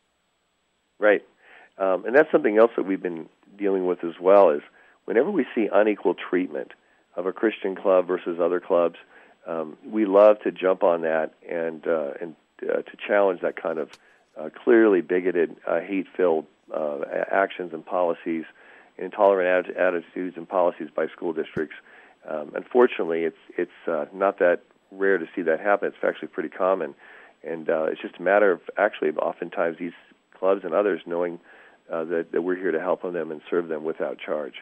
[0.99, 1.23] Right.
[1.77, 4.61] Um, and that's something else that we've been dealing with as well is
[5.05, 6.71] whenever we see unequal treatment
[7.15, 8.95] of a Christian club versus other clubs,
[9.47, 13.77] um, we love to jump on that and uh, and uh, to challenge that kind
[13.77, 13.89] of
[14.39, 18.45] uh, clearly bigoted, uh, hate-filled uh, actions and policies,
[18.97, 21.75] intolerant ad- attitudes and policies by school districts.
[22.27, 25.89] Um, unfortunately, it's it's uh, not that rare to see that happen.
[25.89, 26.95] It's actually pretty common,
[27.43, 29.91] and it's just a matter of actually oftentimes these
[30.33, 31.39] clubs and others knowing
[31.93, 34.55] uh, that, that we're here to help them and serve them without charge.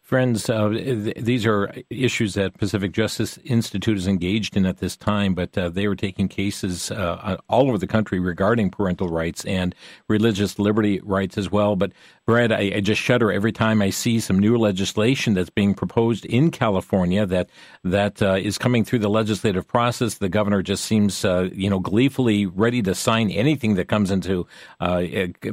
[0.00, 4.96] Friends, uh, th- these are issues that Pacific Justice Institute is engaged in at this
[4.96, 9.44] time, but uh, they are taking cases uh, all over the country regarding parental rights
[9.46, 9.74] and
[10.06, 11.74] religious liberty rights as well.
[11.74, 11.90] But
[12.26, 16.24] Brad, I, I, just shudder every time I see some new legislation that's being proposed
[16.26, 17.48] in California that
[17.84, 20.14] that uh, is coming through the legislative process.
[20.14, 24.44] The governor just seems, uh, you know, gleefully ready to sign anything that comes into
[24.80, 25.04] uh,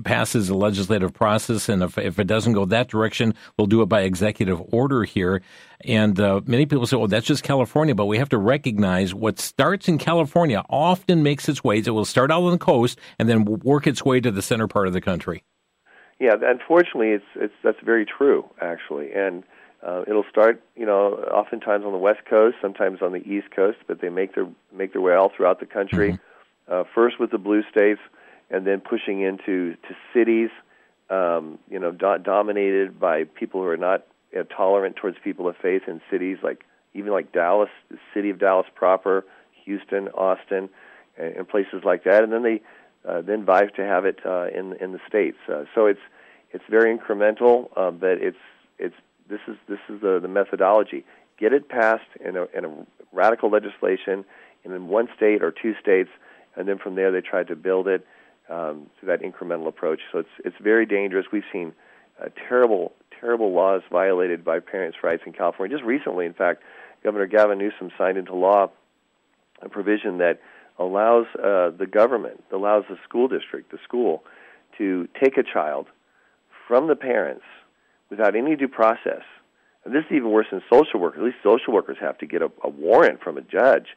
[0.04, 3.86] passes the legislative process, and if, if it doesn't go that direction, we'll do it
[3.86, 5.44] by executive order here.
[5.86, 9.38] And uh, many people say, "Well, that's just California," but we have to recognize what
[9.38, 11.78] starts in California often makes its way.
[11.78, 14.68] It will start out on the coast and then work its way to the center
[14.68, 15.44] part of the country.
[16.20, 19.44] Yeah, unfortunately, it's it's that's very true actually, and
[19.86, 23.78] uh, it'll start you know oftentimes on the west coast, sometimes on the east coast,
[23.88, 26.14] but they make their make their way all throughout the country.
[26.14, 26.74] Mm-hmm.
[26.74, 28.00] Uh, first with the blue states,
[28.50, 30.50] and then pushing into to cities,
[31.10, 35.56] um, you know, do- dominated by people who are not know, tolerant towards people of
[35.58, 39.26] faith in cities like even like Dallas, the city of Dallas proper,
[39.66, 40.70] Houston, Austin,
[41.18, 42.62] and, and places like that, and then they
[43.08, 45.38] uh, then vie to have it uh, in in the states.
[45.48, 46.00] Uh, so it's
[46.52, 48.38] it's very incremental, uh, but it's
[48.80, 48.96] it's
[49.30, 51.06] this is this is the, the methodology.
[51.40, 54.24] Get it passed in a, in a radical legislation
[54.64, 56.10] in one state or two states,
[56.56, 58.06] and then from there they try to build it
[58.50, 60.02] um, through that incremental approach.
[60.12, 61.26] So it's it's very dangerous.
[61.32, 61.74] We've seen
[62.22, 65.76] uh, terrible terrible laws violated by parents' rights in California.
[65.76, 66.62] Just recently, in fact,
[67.04, 68.70] Governor Gavin Newsom signed into law
[69.62, 70.40] a provision that
[70.80, 74.24] allows uh, the government, allows the school district, the school,
[74.78, 75.88] to take a child
[76.68, 77.44] from the parents
[78.10, 79.22] without any due process.
[79.86, 81.20] And this is even worse than social workers.
[81.20, 83.88] At least social workers have to get a, a warrant from a judge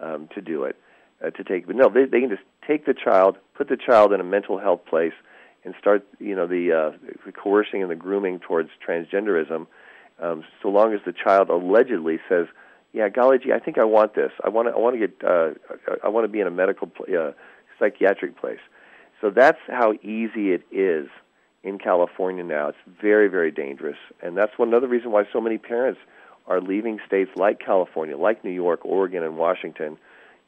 [0.00, 0.76] um, to do it,
[1.24, 1.66] uh, to take.
[1.66, 4.58] But no, they, they can just take the child, put the child in a mental
[4.58, 5.12] health place,
[5.64, 9.66] and start, you know, the, uh, the coercing and the grooming towards transgenderism.
[10.20, 12.46] Um, so long as the child allegedly says,
[12.96, 14.32] "Yeah, golly gee, I think I want this.
[14.42, 14.74] I want to.
[14.74, 15.22] I want to get.
[15.22, 15.50] Uh,
[16.02, 17.32] I want to be in a medical, uh,
[17.78, 18.64] psychiatric place."
[19.20, 21.08] So that's how easy it is
[21.62, 22.68] in California now.
[22.68, 26.00] It's very, very dangerous, and that's one another reason why so many parents
[26.46, 29.98] are leaving states like California, like New York, Oregon, and Washington,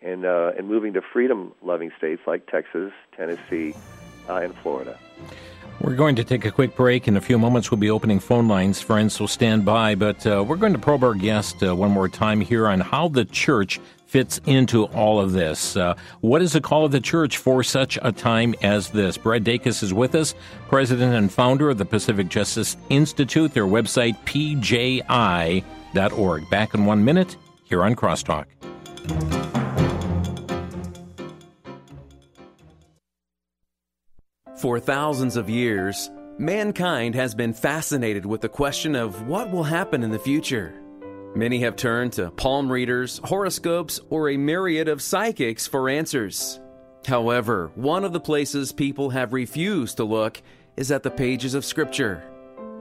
[0.01, 3.75] and uh, and moving to freedom-loving states like Texas, Tennessee,
[4.29, 4.99] uh, and Florida.
[5.81, 7.07] We're going to take a quick break.
[7.07, 9.95] In a few moments, we'll be opening phone lines, friends, so stand by.
[9.95, 13.07] But uh, we're going to probe our guest uh, one more time here on how
[13.09, 15.77] the church fits into all of this.
[15.77, 19.17] Uh, what is the call of the church for such a time as this?
[19.17, 20.35] Brad Dacus is with us,
[20.69, 25.63] president and founder of the Pacific Justice Institute, their website, pji.org.
[26.51, 28.47] Back in one minute here on Crosstalk.
[34.59, 40.03] For thousands of years, mankind has been fascinated with the question of what will happen
[40.03, 40.75] in the future.
[41.37, 46.59] Many have turned to palm readers, horoscopes, or a myriad of psychics for answers.
[47.07, 50.43] However, one of the places people have refused to look
[50.77, 52.25] is at the pages of Scripture.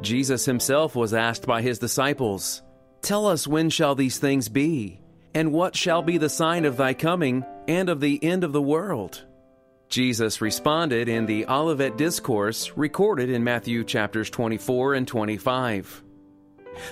[0.02, 2.64] Jesus himself was asked by his disciples,
[3.04, 5.00] Tell us when shall these things be?
[5.36, 8.64] And what shall be the sign of thy coming and of the end of the
[8.64, 9.27] world?
[9.90, 16.04] Jesus responded in the Olivet Discourse recorded in Matthew chapters 24 and 25.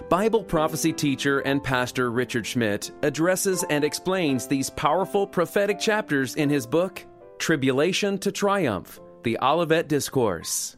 [0.10, 6.50] Bible prophecy teacher and pastor Richard Schmidt addresses and explains these powerful prophetic chapters in
[6.50, 7.06] his book,
[7.38, 10.78] Tribulation to Triumph The Olivet Discourse.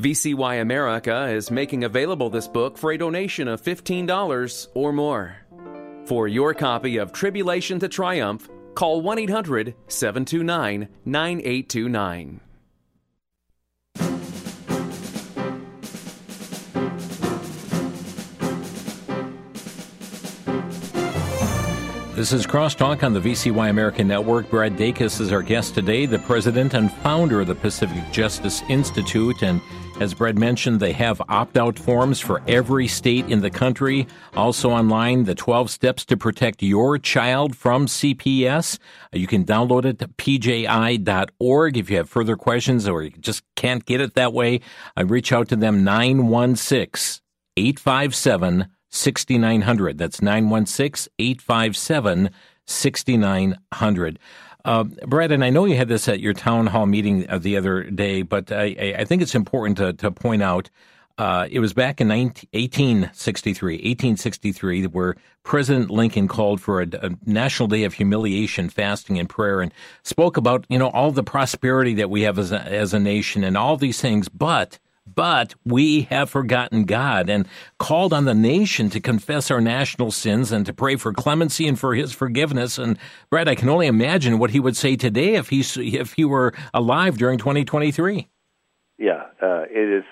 [0.00, 5.36] VCY America is making available this book for a donation of $15 or more.
[6.06, 12.40] For your copy of Tribulation to Triumph, Call 1 800 729 9829.
[22.14, 24.48] This is Crosstalk on the VCY American Network.
[24.48, 29.42] Brad Dacus is our guest today, the president and founder of the Pacific Justice Institute
[29.42, 29.60] and
[30.02, 34.08] as Brad mentioned, they have opt out forms for every state in the country.
[34.34, 38.78] Also online, the 12 steps to protect your child from CPS.
[39.12, 41.76] You can download it at pji.org.
[41.76, 44.60] If you have further questions or you just can't get it that way,
[44.96, 47.22] I reach out to them 916
[47.56, 49.98] 857 6900.
[49.98, 52.30] That's 916 857
[52.66, 54.18] 6900.
[54.64, 57.56] Uh, Brad, and I know you had this at your town hall meeting uh, the
[57.56, 60.70] other day, but I, I think it's important to, to point out
[61.18, 67.10] uh, it was back in 19, 1863, 1863, where President Lincoln called for a, a,
[67.26, 69.72] National Day of Humiliation, Fasting, and Prayer, and
[70.02, 73.44] spoke about you know all the prosperity that we have as a, as a nation
[73.44, 77.46] and all these things, but but we have forgotten God and
[77.78, 81.78] called on the nation to confess our national sins and to pray for clemency and
[81.78, 82.78] for His forgiveness.
[82.78, 82.98] And
[83.30, 86.54] Brad, I can only imagine what he would say today if he if he were
[86.72, 88.28] alive during 2023.
[88.98, 90.04] Yeah, uh, it is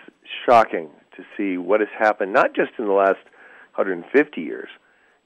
[0.47, 3.21] shocking to see what has happened, not just in the last
[3.77, 4.69] 150 years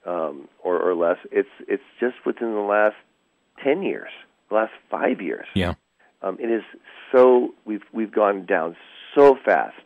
[0.06, 1.18] um, or, or less.
[1.32, 2.96] It's it's just within the last
[3.62, 4.10] 10 years,
[4.50, 5.46] the last five years.
[5.54, 5.74] Yeah,
[6.22, 6.62] um, it is
[7.12, 8.76] so we've we've gone down
[9.14, 9.76] so fast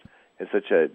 [0.40, 0.88] in such a,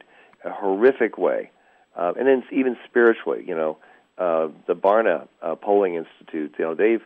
[0.43, 1.51] a horrific way,
[1.95, 3.43] uh, and then even spiritually.
[3.47, 3.77] You know,
[4.17, 6.55] uh, the Barna uh, Polling Institute.
[6.57, 7.01] You know, they've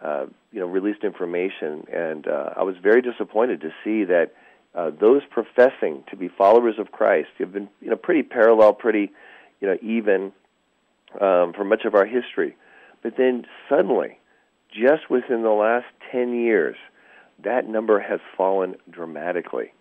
[0.00, 4.32] uh, you know released information, and uh, I was very disappointed to see that
[4.74, 9.12] uh, those professing to be followers of Christ have been you know pretty parallel, pretty
[9.60, 10.32] you know even
[11.20, 12.56] um, for much of our history,
[13.02, 14.18] but then suddenly,
[14.70, 16.76] just within the last ten years,
[17.42, 19.72] that number has fallen dramatically.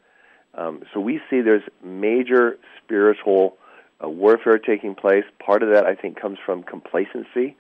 [0.58, 3.58] Um, so we see there's major spiritual
[4.04, 5.24] uh, warfare taking place.
[5.40, 7.56] Part of that, I think, comes from complacency,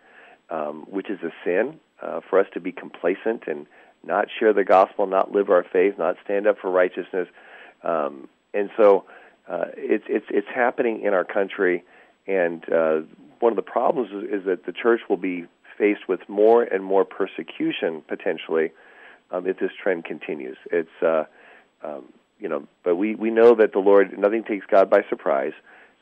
[0.50, 3.66] um, which is a sin uh, for us to be complacent and
[4.04, 7.28] not share the gospel, not live our faith, not stand up for righteousness.
[7.84, 9.06] Um, and so
[9.48, 11.84] uh, it's it's it's happening in our country.
[12.28, 13.02] And uh,
[13.40, 15.46] one of the problems is, is that the church will be
[15.78, 18.72] faced with more and more persecution potentially
[19.32, 20.58] um, if this trend continues.
[20.72, 21.26] It's uh,
[21.84, 22.06] um,
[22.40, 25.54] you know, but we we know that the Lord nothing takes God by surprise.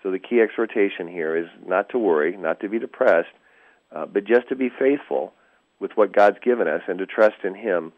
[0.02, 3.30] So the key exhortation here is not to worry, not to be depressed,
[3.92, 5.34] uh, but just to be faithful
[5.80, 7.94] with what God's given us and to trust in Him,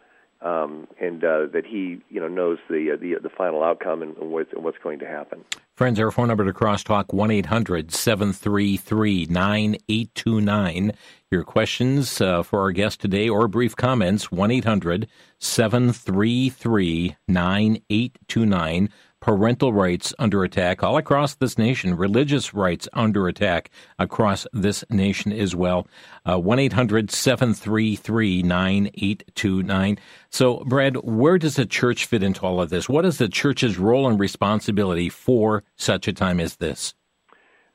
[0.45, 4.15] um, and uh, that He you know knows the uh, the the final outcome and,
[4.17, 5.43] and what's going to happen.
[5.73, 10.93] Friends, our phone number to crosstalk one 733 9829
[11.31, 15.08] Your questions uh, for our guest today or brief comments, 1 800
[15.39, 24.45] 733 9829 parental rights under attack all across this nation, religious rights under attack across
[24.54, 25.88] this nation as well.
[26.25, 29.97] Uh, 1 800 733 9829.
[30.30, 32.88] So, Brad, where does the church fit into all of this?
[32.88, 36.93] What is the church's role and responsibility for such a time as this?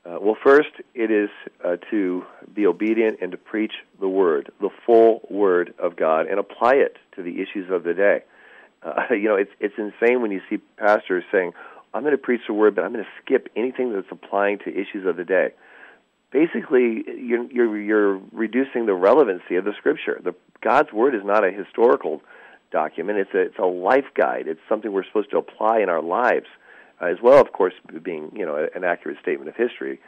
[0.03, 1.29] Uh, well, first, it is
[1.63, 2.23] uh, to
[2.53, 6.97] be obedient and to preach the Word, the full Word of God, and apply it
[7.15, 8.23] to the issues of the day.
[8.83, 11.53] Uh, you know, it's it's insane when you see pastors saying,
[11.93, 14.69] "I'm going to preach the word, but I'm going to skip anything that's applying to
[14.69, 15.53] issues of the day."
[16.31, 20.19] Basically, you're you're, you're reducing the relevancy of the Scripture.
[20.23, 22.21] The God's word is not a historical
[22.71, 24.47] document; it's a it's a life guide.
[24.47, 26.47] It's something we're supposed to apply in our lives,
[27.01, 29.99] uh, as well, of course, being you know an accurate statement of history.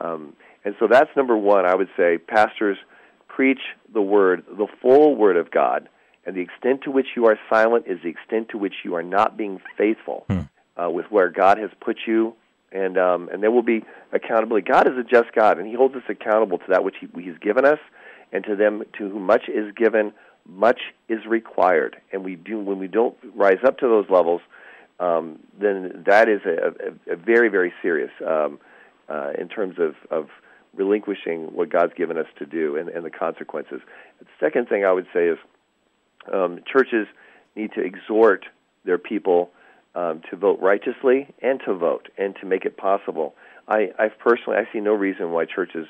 [0.00, 1.66] Um, and so that's number one.
[1.66, 2.78] I would say pastors
[3.26, 3.60] preach
[3.92, 5.88] the word, the full word of God
[6.24, 9.02] and the extent to which you are silent is the extent to which you are
[9.02, 10.40] not being faithful hmm.
[10.80, 12.34] uh, with where God has put you.
[12.70, 14.66] And um, and there will be accountability.
[14.66, 17.36] God is a just God, and He holds us accountable to that which he, He's
[17.38, 17.78] given us,
[18.32, 20.14] and to them to whom much is given,
[20.46, 21.96] much is required.
[22.14, 24.40] And we do when we don't rise up to those levels,
[25.00, 28.58] um, then that is a, a, a very very serious um,
[29.08, 30.30] uh, in terms of, of
[30.74, 33.80] relinquishing what God's given us to do and, and the consequences.
[34.18, 35.38] The second thing I would say is
[36.32, 37.06] um, churches
[37.56, 38.44] need to exhort
[38.84, 39.50] their people
[39.94, 43.34] um, to vote righteously and to vote and to make it possible.
[43.68, 45.86] I, I personally I see no reason why churches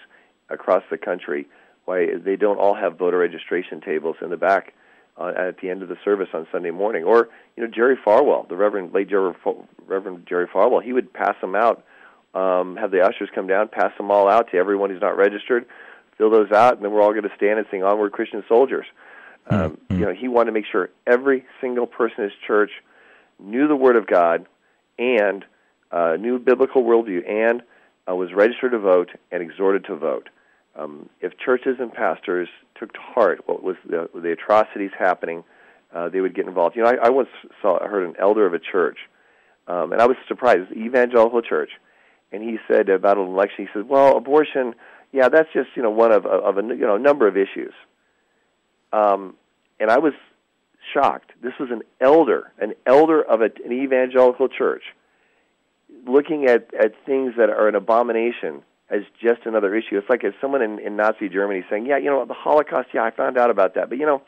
[0.51, 1.47] across the country
[1.85, 4.75] why they don't all have voter registration tables in the back
[5.19, 7.05] uh, at the end of the service on Sunday morning.
[7.05, 9.33] Or you know Jerry Falwell, the Reverend late Jerry,
[9.87, 11.85] Reverend Jerry Falwell, he would pass them out,
[12.35, 15.67] um, have the ushers come down, pass them all out to everyone who's not registered,
[16.17, 18.87] fill those out, and then we're all going to stand and sing "Onward, Christian Soldiers."
[19.49, 19.99] Um, mm-hmm.
[19.99, 22.71] You know, he wanted to make sure every single person in his church
[23.39, 24.47] knew the Word of God
[24.99, 25.45] and
[25.91, 27.63] uh, knew biblical worldview and
[28.09, 30.29] uh, was registered to vote and exhorted to vote.
[30.75, 35.45] Um, if churches and pastors took to heart what was the, the atrocities happening,
[35.95, 36.77] uh, they would get involved.
[36.77, 37.29] You know, I, I once
[37.61, 38.99] saw I heard an elder of a church,
[39.69, 41.71] um, and I was surprised, evangelical church,
[42.33, 44.75] and he said about an election, he said, "Well, abortion,
[45.13, 47.75] yeah, that's just you know one of of a you know number of issues."
[48.93, 49.35] Um,
[49.81, 50.13] and I was
[50.93, 51.33] shocked.
[51.43, 54.83] This was an elder, an elder of a, an evangelical church,
[56.07, 59.97] looking at at things that are an abomination as just another issue.
[59.97, 62.89] It's like if someone in, in Nazi Germany saying, "Yeah, you know, the Holocaust.
[62.93, 64.23] Yeah, I found out about that, but you know."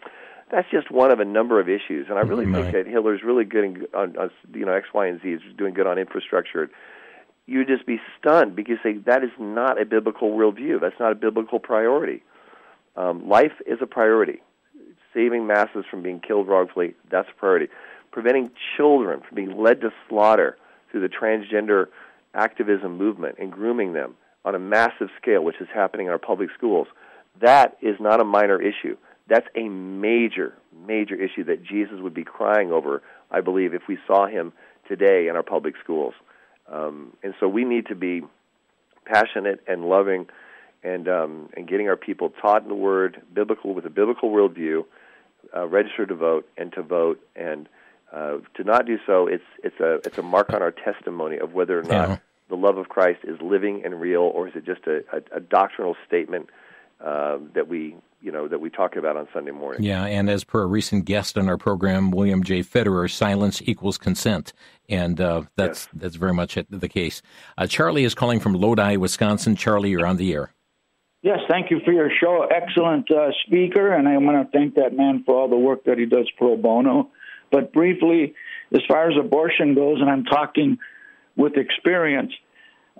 [0.52, 2.70] That's just one of a number of issues, and I really Right.
[2.70, 5.26] think that Hitler's really good in, on, on you know X, Y, and Z.
[5.26, 6.70] is doing good on infrastructure
[7.46, 10.80] you'd just be stunned because they, that is not a biblical worldview.
[10.80, 12.22] That's not a biblical priority.
[12.96, 14.40] Um, life is a priority.
[15.14, 17.68] Saving masses from being killed wrongfully, that's a priority.
[18.10, 20.58] Preventing children from being led to slaughter
[20.90, 21.86] through the transgender
[22.34, 26.50] activism movement and grooming them on a massive scale, which is happening in our public
[26.56, 26.88] schools,
[27.40, 28.96] that is not a minor issue.
[29.28, 30.54] That's a major,
[30.86, 34.52] major issue that Jesus would be crying over, I believe, if we saw him
[34.86, 36.14] today in our public schools.
[36.70, 38.22] Um, and so we need to be
[39.04, 40.26] passionate and loving
[40.82, 44.84] and um, and getting our people taught in the Word, biblical with a biblical worldview,
[45.56, 47.20] uh, register to vote and to vote.
[47.36, 47.68] And
[48.12, 51.52] uh, to not do so, it's it's a it's a mark on our testimony of
[51.52, 52.16] whether or not Yeah.
[52.48, 55.40] the love of Christ is living and real, or is it just a, a, a
[55.40, 56.48] doctrinal statement
[57.04, 59.82] uh, that we you know that we talk about on Sunday morning.
[59.82, 62.60] Yeah, and as per a recent guest on our program, William J.
[62.60, 64.52] Federer, silence equals consent,
[64.88, 67.20] and uh, that's that's very much the case.
[67.58, 69.56] Uh, Charlie is calling from Lodi, Wisconsin.
[69.56, 70.54] Charlie, you're on the air.
[71.24, 72.46] Yes, thank you for your show.
[72.54, 75.96] Excellent uh, speaker, and I want to thank that man for all the work that
[75.96, 77.12] he does pro bono.
[77.50, 78.34] But briefly,
[78.74, 80.76] as far as abortion goes, and I'm talking
[81.34, 82.30] with experience,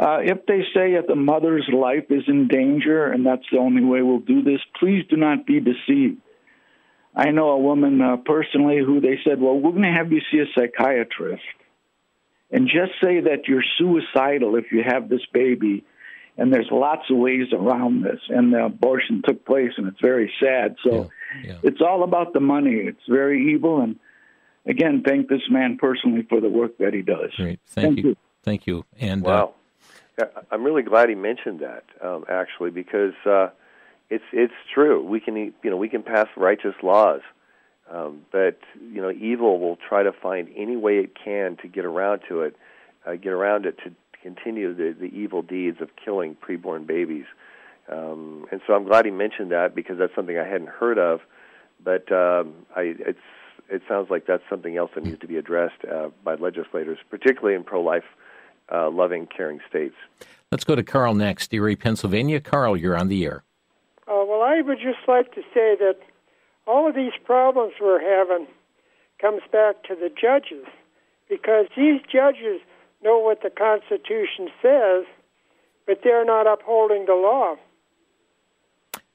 [0.00, 3.84] uh, if they say that the mother's life is in danger and that's the only
[3.84, 6.16] way we'll do this, please do not be deceived.
[7.14, 10.22] I know a woman uh, personally who they said, Well, we're going to have you
[10.32, 11.42] see a psychiatrist.
[12.50, 15.84] And just say that you're suicidal if you have this baby
[16.36, 20.32] and there's lots of ways around this and the abortion took place and it's very
[20.40, 21.10] sad so
[21.42, 21.58] Yeah, yeah.
[21.62, 23.96] it's all about the money it's very evil and
[24.66, 28.08] again thank this man personally for the work that he does Great, thank, Thank you.
[28.10, 28.16] you.
[28.42, 28.84] thank you.
[29.00, 29.54] And uh, Wow.
[30.18, 33.48] Yeah, I'm really glad he mentioned that, um, actually, because uh,
[34.10, 35.02] it's it's true.
[35.04, 37.20] We can you know we can pass righteous laws,
[37.90, 38.60] um, but
[38.92, 42.42] you know evil will try to find any way it can to get around to
[42.42, 42.54] it,
[43.04, 43.92] uh, get around it to
[44.24, 47.26] continue the the evil deeds of killing preborn babies.
[47.92, 51.20] Um, and so I'm glad he mentioned that because that's something I hadn't heard of,
[51.84, 53.18] but um, I it's
[53.68, 57.54] it sounds like that's something else that needs to be addressed uh, by legislators, particularly
[57.54, 58.04] in pro-life
[58.72, 59.94] uh, loving, caring states.
[60.50, 62.40] let's go to Carl next, Erie, Pennsylvania.
[62.40, 63.42] Carl, you're on the air.
[64.08, 65.96] Uh, well, I would just like to say that
[66.66, 68.46] all of these problems we're having
[69.20, 70.66] comes back to the judges
[71.28, 72.60] because these judges
[73.04, 75.04] know what the Constitution says,
[75.86, 77.56] but they're not upholding the law.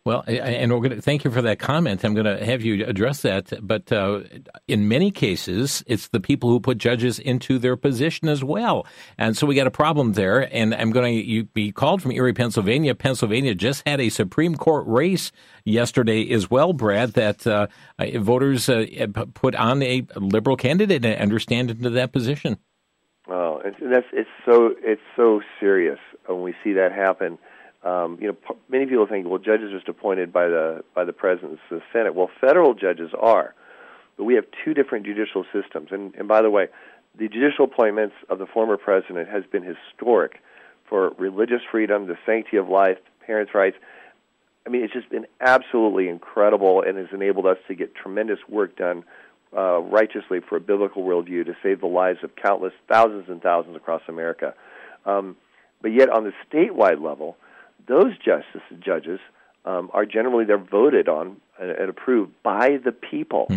[0.06, 2.04] Well, and we're going to thank you for that comment.
[2.04, 3.52] I'm going to have you address that.
[3.62, 4.22] But uh,
[4.68, 8.88] in many cases, it's the people who put judges into their position as well,
[9.18, 10.52] and so we got a problem there.
[10.56, 12.96] And I'm going to be called from Erie, Pennsylvania.
[12.96, 15.32] Pennsylvania just had a Supreme Court race
[15.66, 17.14] yesterday as well, Brad.
[17.14, 17.68] That uh,
[18.16, 18.86] voters uh,
[19.34, 22.58] put on a liberal candidate and understand into that position.
[23.32, 27.38] Oh, and that's it's so it's so serious when we see that happen.
[27.84, 31.06] Um, you know, p- many people think, well, judges are just appointed by the by
[31.06, 32.16] the president, the Senate.
[32.16, 33.54] Well, federal judges are,
[34.18, 35.90] but we have two different judicial systems.
[35.92, 36.68] And and by the way,
[37.18, 40.42] the judicial appointments of the former president has been historic
[40.88, 43.78] for religious freedom, the sanctity of life, parents' rights.
[44.66, 48.76] I mean, it's just been absolutely incredible and has enabled us to get tremendous work
[48.76, 49.04] done
[49.56, 53.76] uh, righteously for a biblical worldview to save the lives of countless thousands and thousands
[53.76, 54.54] across America.
[55.06, 55.36] Um,
[55.82, 57.38] but yet, on the statewide level,
[57.88, 59.20] those justice judges
[59.66, 63.48] um, are generally they're voted on and, approved by the people,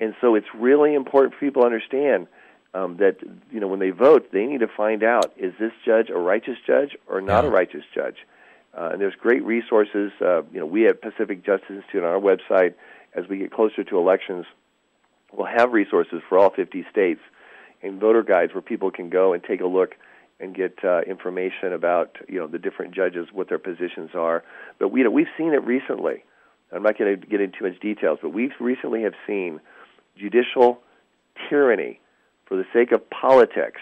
[0.00, 2.26] and so it's really important for people to understand
[2.72, 3.16] um, that
[3.50, 6.56] you know when they vote, they need to find out is this judge a righteous
[6.66, 8.16] judge or not a righteous judge.
[8.72, 10.12] Uh, and there's great resources.
[10.20, 12.74] Uh, you know, we at Pacific Justice Institute on our website,
[13.14, 14.46] as we get closer to elections,
[15.32, 17.20] we'll have resources for all 50 states
[17.82, 19.94] and voter guides where people can go and take a look
[20.38, 24.42] and get uh, information about you know the different judges, what their positions are.
[24.78, 26.24] But we we've seen it recently.
[26.72, 29.60] I'm not going to get into too much details, but we've recently have seen
[30.16, 30.80] judicial
[31.48, 32.00] tyranny
[32.46, 33.80] for the sake of politics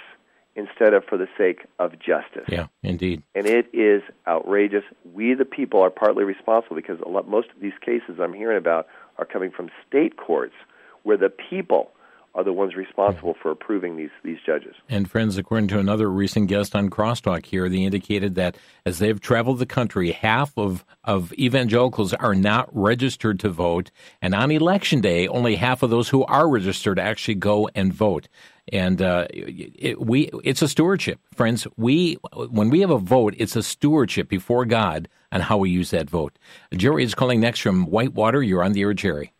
[0.57, 2.46] instead of for the sake of justice.
[2.49, 3.22] Yeah, indeed.
[3.34, 4.82] And it is outrageous.
[5.12, 8.59] We, the people, are partly responsible because a lot, most of these cases I'm hearing
[8.59, 8.88] about
[9.18, 10.55] are coming from state courts
[11.03, 11.90] where the people
[12.34, 14.74] are the ones responsible for approving these these judges.
[14.88, 19.20] And friends, according to another recent guest on Crosstalk here, they indicated that as they've
[19.20, 23.90] traveled the country, half of of evangelicals are not registered to vote,
[24.22, 28.28] and on election day, only half of those who are registered actually go and vote.
[28.70, 31.66] And uh, it, we, it's a stewardship, friends.
[31.78, 32.18] We,
[32.51, 36.11] when we have a vote, it's a stewardship before God on how we use that
[36.11, 36.38] vote.
[36.74, 38.42] Jerry is calling next from Whitewater.
[38.42, 39.32] You're on the air, Jerry.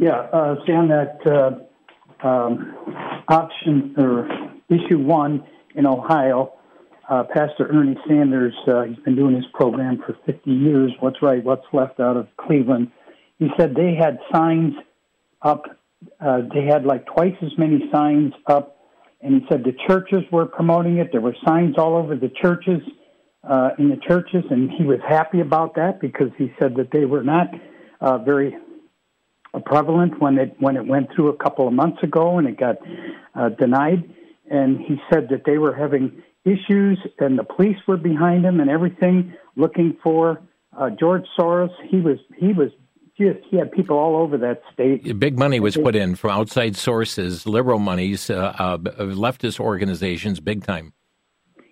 [0.00, 2.74] Yeah, uh, Sam, that uh, um,
[3.28, 4.26] option or
[4.70, 5.44] issue one
[5.74, 6.54] in Ohio,
[7.10, 10.90] uh, Pastor Ernie Sanders, uh, he's been doing his program for 50 years.
[11.00, 12.90] What's right, what's left out of Cleveland.
[13.38, 14.72] He said they had signs
[15.42, 15.64] up.
[16.18, 18.78] Uh, they had like twice as many signs up,
[19.20, 21.08] and he said the churches were promoting it.
[21.12, 22.80] There were signs all over the churches,
[23.44, 27.04] uh, in the churches, and he was happy about that because he said that they
[27.04, 27.48] were not
[28.00, 28.56] uh, very
[29.58, 32.76] prevalent when it when it went through a couple of months ago and it got
[33.34, 34.08] uh, denied.
[34.48, 38.70] And he said that they were having issues and the police were behind him and
[38.70, 40.40] everything, looking for
[40.78, 41.70] uh, George Soros.
[41.88, 42.70] He was he was
[43.18, 45.18] just he had people all over that state.
[45.18, 50.64] Big money was put in from outside sources, liberal monies, uh, uh, leftist organizations, big
[50.64, 50.92] time.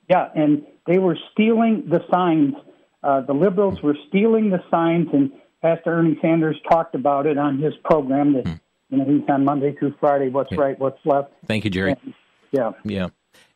[0.08, 2.54] Yeah, and they were stealing the signs.
[3.02, 5.30] Uh, the liberals were stealing the signs and
[5.62, 8.60] Pastor Ernie Sanders talked about it on his program that mm.
[8.90, 10.28] you know he's on Monday through Friday.
[10.28, 10.60] What's yeah.
[10.60, 11.32] right, what's left.
[11.46, 11.96] Thank you, Jerry.
[12.02, 12.14] And,
[12.52, 13.08] yeah, yeah.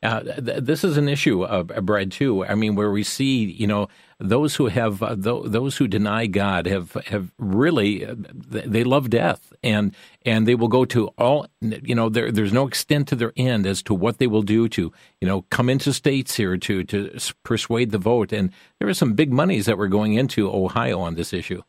[0.02, 2.44] Uh, th- this is an issue, uh, Brad, too.
[2.44, 3.88] I mean, where we see, you know,
[4.18, 8.16] those who have uh, th- those who deny God have have really uh,
[8.48, 9.94] they love death, and
[10.26, 13.64] and they will go to all, you know, there, there's no extent to their end
[13.64, 17.16] as to what they will do to, you know, come into states here to to
[17.44, 18.32] persuade the vote.
[18.32, 18.50] And
[18.80, 21.62] there are some big monies that were going into Ohio on this issue.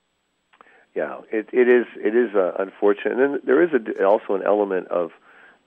[0.95, 4.43] Yeah, it it is it is uh, unfortunate, and then there is a, also an
[4.43, 5.11] element of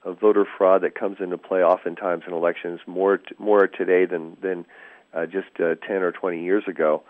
[0.03, 4.37] of voter fraud that comes into play oftentimes in elections more t- more today than
[4.41, 4.65] than
[5.13, 7.03] uh, just uh, ten or twenty years ago.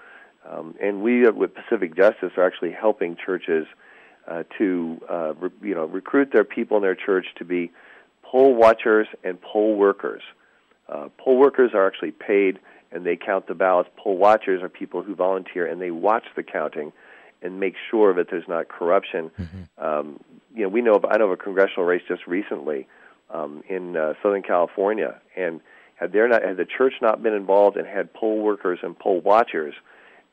[0.50, 3.68] Um, and we uh, with Pacific Justice are actually helping churches
[4.28, 7.72] uh, to uh, re- you know recruit their people in their church to be
[8.24, 10.24] poll watchers and poll workers.
[10.90, 12.60] Uh, poll workers are actually paid
[12.92, 13.90] and they count the ballots.
[13.98, 16.92] Poll watchers are people who volunteer and they watch the counting
[17.48, 19.32] and make sure that there's not corruption.
[19.40, 19.84] Mm-hmm.
[19.84, 20.20] Um,
[20.54, 22.88] you know, we know of, I know of a congressional race just recently
[23.34, 25.62] um, in uh, Southern California, and
[25.96, 29.22] had there not had the church not been involved and had poll workers and poll
[29.22, 29.74] watchers,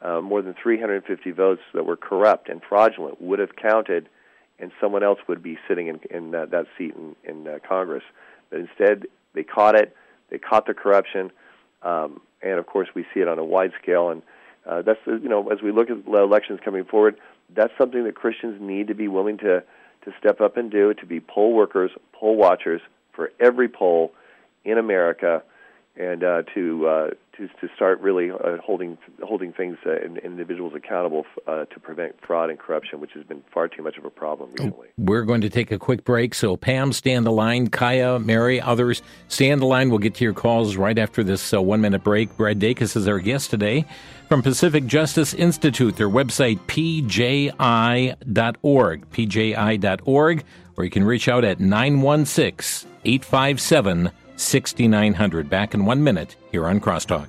[0.03, 4.09] uh, more than 350 votes that were corrupt and fraudulent would have counted,
[4.59, 8.05] and someone else would be sitting in, in that, that seat in, in uh, Congress.
[8.51, 9.97] But instead, they caught it.
[10.31, 11.31] They caught the corruption,
[11.83, 14.11] um, and of course, we see it on a wide scale.
[14.11, 14.23] And
[14.67, 17.17] uh, that's you know as we look at elections coming forward,
[17.55, 19.63] that's something that Christians need to be willing to
[20.05, 22.81] to step up and do to be poll workers, poll watchers
[23.13, 24.13] for every poll
[24.65, 25.43] in America,
[25.97, 30.73] and uh, to uh, to to start really uh, holding holding things uh, and individuals
[30.75, 34.11] accountable uh, to prevent fraud and corruption, which has been far too much of a
[34.11, 34.89] problem recently.
[34.99, 36.35] We're going to take a quick break.
[36.35, 37.69] So Pam, stand the line.
[37.69, 39.89] Kaya, Mary, others, stand the line.
[39.89, 42.37] We'll get to your calls right after this uh, one minute break.
[42.37, 43.85] Brad Dacus is our guest today
[44.29, 45.97] from Pacific Justice Institute.
[45.97, 47.61] Their website pji.org,
[49.11, 50.45] pji.org,
[50.77, 55.49] or you can reach out at 916 857 6900.
[55.49, 57.29] Back in one minute here on Crosstalk.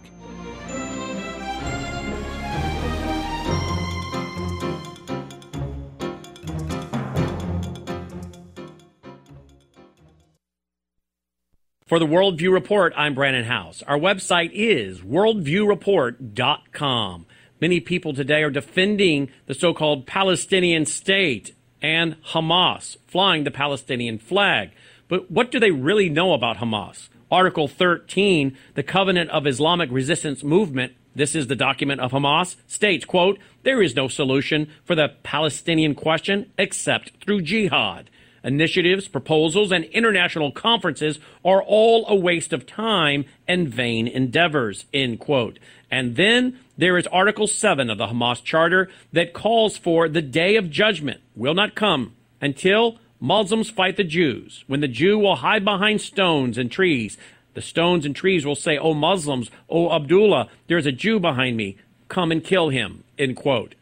[11.87, 13.83] For the Worldview Report, I'm Brannon Howse.
[13.83, 17.25] Our website is worldviewreport.com.
[17.61, 24.17] Many people today are defending the so called Palestinian state and Hamas, flying the Palestinian
[24.17, 24.71] flag.
[25.07, 27.09] But what do they really know about Hamas?
[27.31, 33.05] Article 13, the Covenant of Islamic Resistance Movement, this is the document of Hamas, states,
[33.05, 38.09] quote, there is no solution for the Palestinian question except through jihad.
[38.43, 45.19] Initiatives, proposals, and international conferences are all a waste of time and vain endeavors, end
[45.19, 45.57] quote.
[45.89, 50.57] And then there is Article 7 of the Hamas Charter that calls for the day
[50.57, 54.63] of judgment will not come until Muslims fight the Jews.
[54.67, 57.17] When the Jew will hide behind stones and trees,
[57.53, 61.77] the stones and trees will say, O Muslims, O Abdullah, there's a Jew behind me.
[62.09, 63.03] Come and kill him.
[63.17, 63.75] End quote.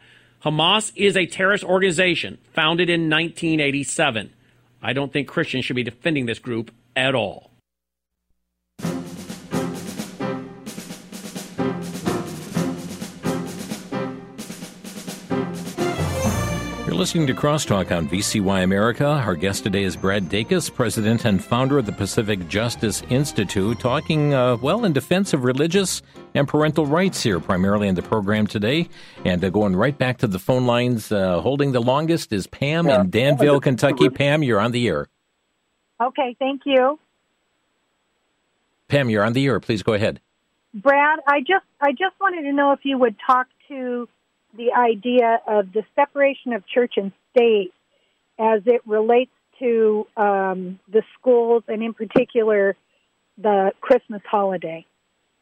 [0.44, 4.30] Hamas is a terrorist organization founded in 1987.
[4.82, 7.50] I don't think Christians should be defending this group at all.
[16.94, 19.04] Listening to Crosstalk on VCY America.
[19.06, 24.32] Our guest today is Brad Dacus, president and founder of the Pacific Justice Institute, talking,
[24.32, 26.02] uh, well, in defense of religious
[26.34, 28.88] and parental rights here, primarily in the program today.
[29.24, 32.86] And uh, going right back to the phone lines, uh, holding the longest is Pam
[32.86, 33.00] yeah.
[33.00, 34.08] in Danville, Kentucky.
[34.10, 35.08] Pam, you're on the air.
[36.00, 36.98] Okay, thank you.
[38.88, 39.58] Pam, you're on the air.
[39.58, 40.20] Please go ahead.
[40.72, 44.08] Brad, I just I just wanted to know if you would talk to
[44.56, 47.72] the idea of the separation of church and state
[48.38, 52.76] as it relates to um, the schools and, in particular,
[53.38, 54.84] the Christmas holiday.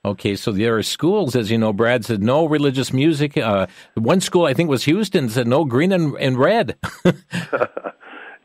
[0.04, 3.36] Okay, so there are schools, as you know, Brad said no religious music.
[3.36, 6.76] Uh, one school, I think, was Houston, said no green and, and red.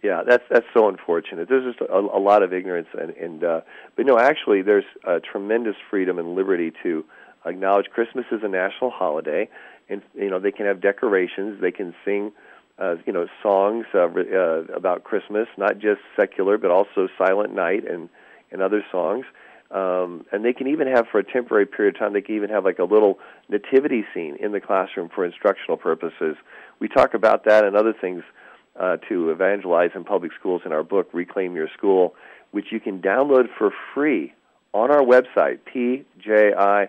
[0.03, 1.49] yeah, that's that's so unfortunate.
[1.49, 3.61] There's just a, a lot of ignorance, and, and uh,
[3.95, 7.03] but no, actually, there's a tremendous freedom and liberty to
[7.43, 9.49] acknowledge Christmas is a national holiday
[9.89, 11.61] and you know they can have decorations.
[11.61, 12.31] They can sing
[12.79, 17.89] uh, you know songs uh, uh, about christmas not just secular but also silent night
[17.89, 18.09] and
[18.51, 19.25] and other songs.
[19.69, 22.49] Um, and they can even have for a temporary period of time they can even
[22.49, 23.19] have like a little
[23.49, 26.37] nativity scene in the classroom for instructional purposes.
[26.79, 28.23] We talk about that and other things
[28.79, 32.15] uh, to evangelize in public schools in our book reclaim your school
[32.51, 34.33] which you can download for free
[34.73, 36.87] on our website pji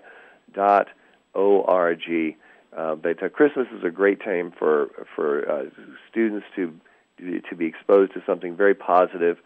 [0.55, 0.89] dot
[1.35, 2.37] org
[2.79, 5.65] uh, but uh, Christmas is a great time for for uh,
[6.11, 6.73] students to
[7.19, 9.39] to be exposed to something very positive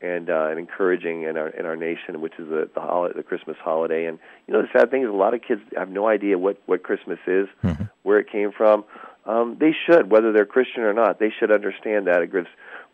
[0.00, 3.22] and uh, and encouraging in our in our nation, which is the the, holiday, the
[3.22, 4.06] Christmas holiday.
[4.06, 4.18] And
[4.48, 6.82] you know, the sad thing is, a lot of kids have no idea what what
[6.82, 7.84] Christmas is, mm-hmm.
[8.02, 8.84] where it came from.
[9.24, 12.22] Um, they should, whether they're Christian or not, they should understand that.
[12.22, 12.48] It gives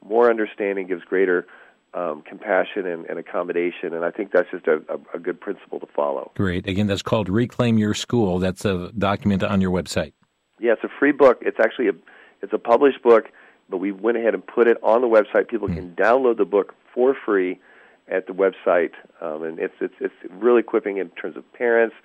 [0.06, 1.46] more understanding, gives greater
[1.96, 5.80] um, compassion and, and, accommodation, and I think that's just a, a, a, good principle
[5.80, 6.30] to follow.
[6.36, 6.68] Great.
[6.68, 8.38] Again, that's called Reclaim Your School.
[8.38, 10.12] That's a document on your website.
[10.60, 11.38] Yeah, it's a free book.
[11.40, 11.92] It's actually a
[12.42, 13.24] it's a published book,
[13.70, 15.48] but we went ahead and put it on the website.
[15.48, 15.74] People mm.
[15.74, 17.58] can download the book for free
[18.08, 18.92] at the website,
[19.22, 21.96] um, and it's it's it's really equipping in terms of parents,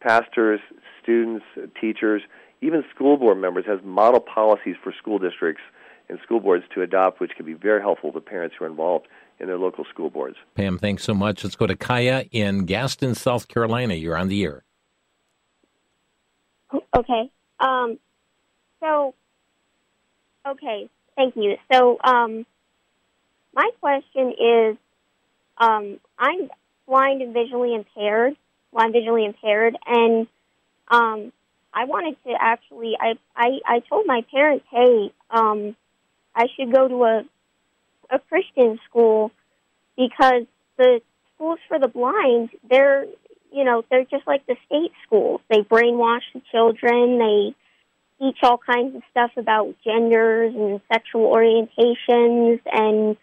[0.00, 0.60] pastors,
[1.02, 1.44] students,
[1.80, 2.22] teachers,
[2.60, 3.64] even school board members.
[3.66, 5.62] Has model policies for school districts
[6.08, 9.08] and school boards to adopt, which can be very helpful to parents who are involved
[9.44, 10.36] in their local school boards.
[10.54, 11.44] Pam, thanks so much.
[11.44, 13.92] Let's go to Kaya in Gaston, South Carolina.
[13.92, 14.64] You're on the air.
[16.96, 17.30] Okay.
[17.60, 17.98] Um,
[18.80, 19.14] so,
[20.48, 21.56] okay, thank you.
[21.70, 22.46] So, um,
[23.54, 24.76] my question is
[25.58, 26.48] um, I'm
[26.88, 28.36] blind and visually impaired,
[28.72, 30.26] blind visually impaired, and
[30.88, 31.32] um,
[31.74, 35.76] I wanted to actually, I, I, I told my parents, hey, um,
[36.34, 37.24] I should go to a
[38.14, 39.30] a Christian school
[39.96, 40.44] because
[40.76, 41.00] the
[41.34, 43.06] schools for the blind, they're
[43.52, 45.40] you know, they're just like the state schools.
[45.48, 47.54] They brainwash the children, they
[48.18, 53.16] teach all kinds of stuff about genders and sexual orientations and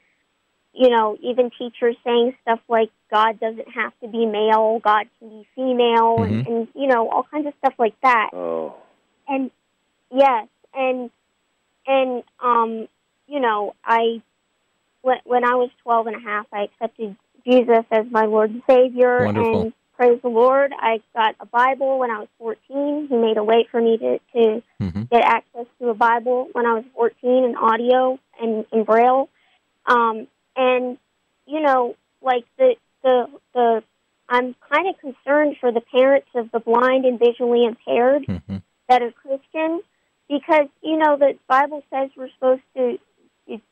[0.74, 5.30] you know, even teachers saying stuff like God doesn't have to be male, God can
[5.30, 6.34] be female, mm-hmm.
[6.34, 8.30] and, and you know, all kinds of stuff like that.
[8.34, 8.76] Oh.
[9.28, 9.52] And
[10.10, 11.10] yes, and
[11.86, 12.88] and um,
[13.28, 14.22] you know, I
[15.02, 19.26] when I was 12 and a half, I accepted Jesus as my Lord and Savior.
[19.26, 19.62] Wonderful.
[19.62, 23.08] And praise the Lord, I got a Bible when I was 14.
[23.08, 25.04] He made a way for me to, to mm-hmm.
[25.04, 29.30] get access to a Bible when I was 14 in audio and in Braille.
[29.86, 30.98] Um, and,
[31.46, 33.84] you know, like the, the, the,
[34.30, 38.58] I'm kind of concerned for the parents of the blind and visually impaired mm-hmm.
[38.90, 39.82] that are Christian
[40.30, 42.98] because, you know, the Bible says we're supposed to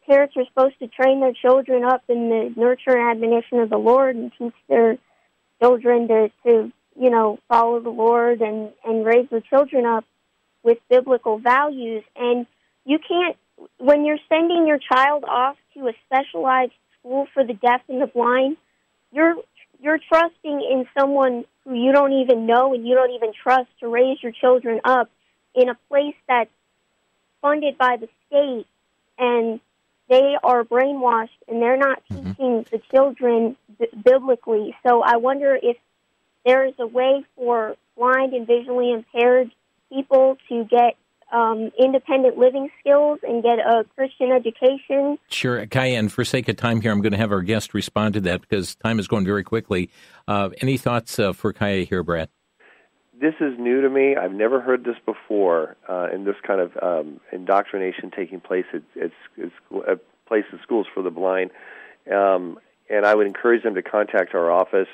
[0.05, 3.77] parents are supposed to train their children up in the nurture and admonition of the
[3.77, 4.97] Lord and teach their
[5.61, 10.05] children to, to you know, follow the Lord and, and raise their children up
[10.63, 12.03] with biblical values.
[12.15, 12.45] And
[12.85, 13.37] you can't,
[13.77, 18.07] when you're sending your child off to a specialized school for the deaf and the
[18.07, 18.57] blind,
[19.11, 19.35] you're
[19.81, 23.87] you're trusting in someone who you don't even know and you don't even trust to
[23.87, 25.09] raise your children up
[25.55, 26.49] in a place that's
[27.41, 28.67] funded by the state
[29.19, 29.59] and
[30.09, 32.31] they are brainwashed and they're not mm-hmm.
[32.31, 34.75] teaching the children b- biblically.
[34.85, 35.77] So I wonder if
[36.45, 39.51] there is a way for blind and visually impaired
[39.91, 40.95] people to get
[41.31, 45.19] um, independent living skills and get a Christian education.
[45.29, 48.15] Sure, Kaya, and for sake of time here, I'm going to have our guest respond
[48.15, 49.91] to that because time is going very quickly.
[50.27, 52.29] Uh, any thoughts uh, for Kaya here, Brad?
[53.19, 54.15] This is new to me.
[54.15, 58.81] I've never heard this before, uh, and this kind of um, indoctrination taking place at,
[59.01, 59.11] at,
[59.89, 61.51] at places, schools for the blind.
[62.09, 62.59] Um,
[62.89, 64.87] and I would encourage them to contact our office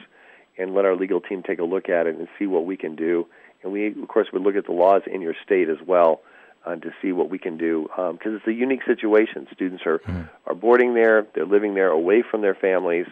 [0.58, 2.96] and let our legal team take a look at it and see what we can
[2.96, 3.28] do.
[3.62, 6.22] And we, of course, would look at the laws in your state as well
[6.66, 9.48] uh, to see what we can do because um, it's a unique situation.
[9.54, 10.24] Students are mm-hmm.
[10.48, 13.06] are boarding there, they're living there away from their families.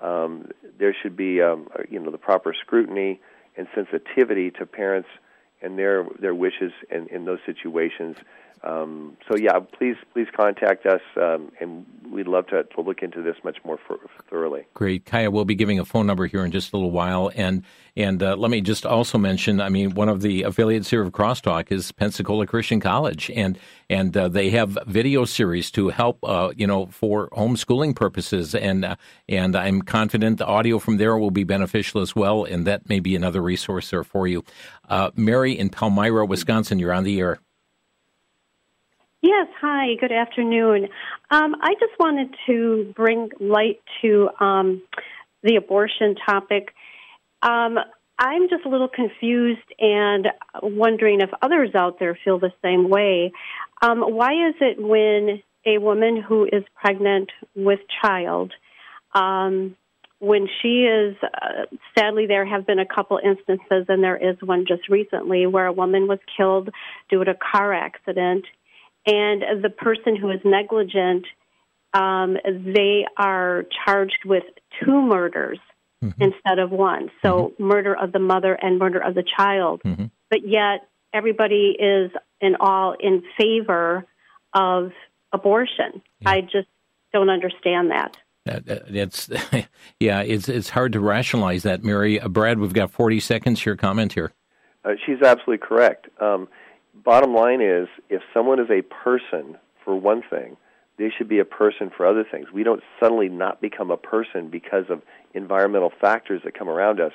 [0.00, 3.20] Um, there should be um, uh, you know the proper scrutiny
[3.56, 5.08] and sensitivity to parents
[5.62, 8.16] and their their wishes in, in those situations.
[8.62, 13.22] Um, so yeah, please please contact us, um, and we'd love to, to look into
[13.22, 13.98] this much more for,
[14.28, 14.66] thoroughly.
[14.74, 15.30] Great, Kaya.
[15.30, 17.64] We'll be giving a phone number here in just a little while, and
[17.96, 19.60] and uh, let me just also mention.
[19.60, 24.16] I mean, one of the affiliates here of Crosstalk is Pensacola Christian College, and and
[24.16, 28.96] uh, they have video series to help uh, you know for homeschooling purposes, and uh,
[29.28, 33.00] and I'm confident the audio from there will be beneficial as well, and that may
[33.00, 34.44] be another resource there for you.
[34.88, 37.38] Uh, Mary in Palmyra, Wisconsin, you're on the air.
[39.22, 40.88] Yes, hi, good afternoon.
[41.30, 44.82] Um, I just wanted to bring light to um,
[45.42, 46.74] the abortion topic.
[47.42, 47.78] Um,
[48.18, 50.28] I'm just a little confused and
[50.62, 53.32] wondering if others out there feel the same way.
[53.82, 58.52] Um, why is it when a woman who is pregnant with child,
[59.14, 59.76] um,
[60.18, 61.66] when she is, uh,
[61.96, 65.72] sadly, there have been a couple instances, and there is one just recently, where a
[65.72, 66.70] woman was killed
[67.10, 68.46] due to a car accident
[69.06, 71.26] and the person who is negligent,
[71.94, 74.42] um, they are charged with
[74.82, 75.58] two murders
[76.06, 76.22] mm-hmm.
[76.22, 77.10] instead of one.
[77.22, 77.64] So mm-hmm.
[77.64, 79.82] murder of the mother and murder of the child.
[79.84, 80.06] Mm-hmm.
[80.30, 84.04] But yet everybody is in all in favor
[84.54, 84.92] of
[85.32, 86.02] abortion.
[86.20, 86.30] Yeah.
[86.30, 86.68] I just
[87.12, 88.16] don't understand that.
[88.44, 89.28] it's
[90.00, 92.20] yeah, it's it's hard to rationalize that, Mary.
[92.20, 93.64] Uh, Brad, we've got forty seconds.
[93.64, 94.32] Your comment here.
[94.84, 96.06] Uh, she's absolutely correct.
[96.20, 96.48] Um,
[97.04, 100.56] bottom line is if someone is a person for one thing,
[100.98, 102.48] they should be a person for other things.
[102.52, 105.02] We don't suddenly not become a person because of
[105.34, 107.12] environmental factors that come around us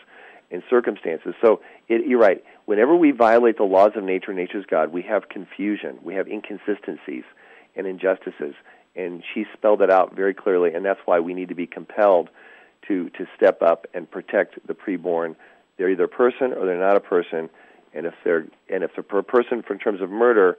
[0.52, 1.34] and circumstances.
[1.42, 2.44] So it, you're right.
[2.66, 7.24] Whenever we violate the laws of nature, nature's God, we have confusion, we have inconsistencies
[7.76, 8.54] and injustices.
[8.96, 12.30] And she spelled it out very clearly, and that's why we need to be compelled
[12.88, 15.36] to to step up and protect the preborn.
[15.78, 17.50] They're either a person or they're not a person
[17.94, 20.58] and if they're and if they're a person for in terms of murder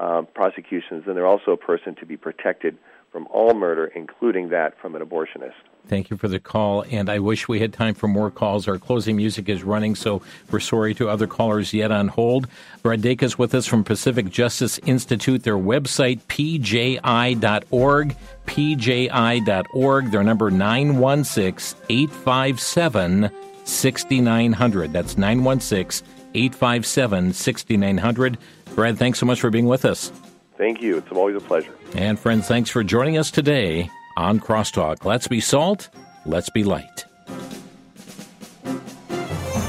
[0.00, 2.76] um, prosecutions, then they're also a person to be protected
[3.12, 5.52] from all murder, including that from an abortionist.
[5.88, 8.68] Thank you for the call, and I wish we had time for more calls.
[8.68, 12.46] Our closing music is running, so we're sorry to other callers yet on hold.
[12.82, 15.42] Brad Dacus is with us from Pacific Justice Institute.
[15.42, 20.10] Their website, pji.org, pji.org.
[20.10, 23.30] Their number, 916 857
[23.64, 24.92] 6900.
[24.92, 28.38] That's 916 857 6900.
[28.74, 30.12] Brad, thanks so much for being with us.
[30.56, 30.98] Thank you.
[30.98, 31.74] It's always a pleasure.
[31.94, 35.04] And friends, thanks for joining us today on Crosstalk.
[35.04, 35.88] Let's be salt,
[36.26, 37.06] let's be light.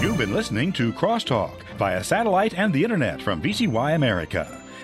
[0.02, 4.61] You've been listening to Crosstalk via satellite and the internet from VCY America.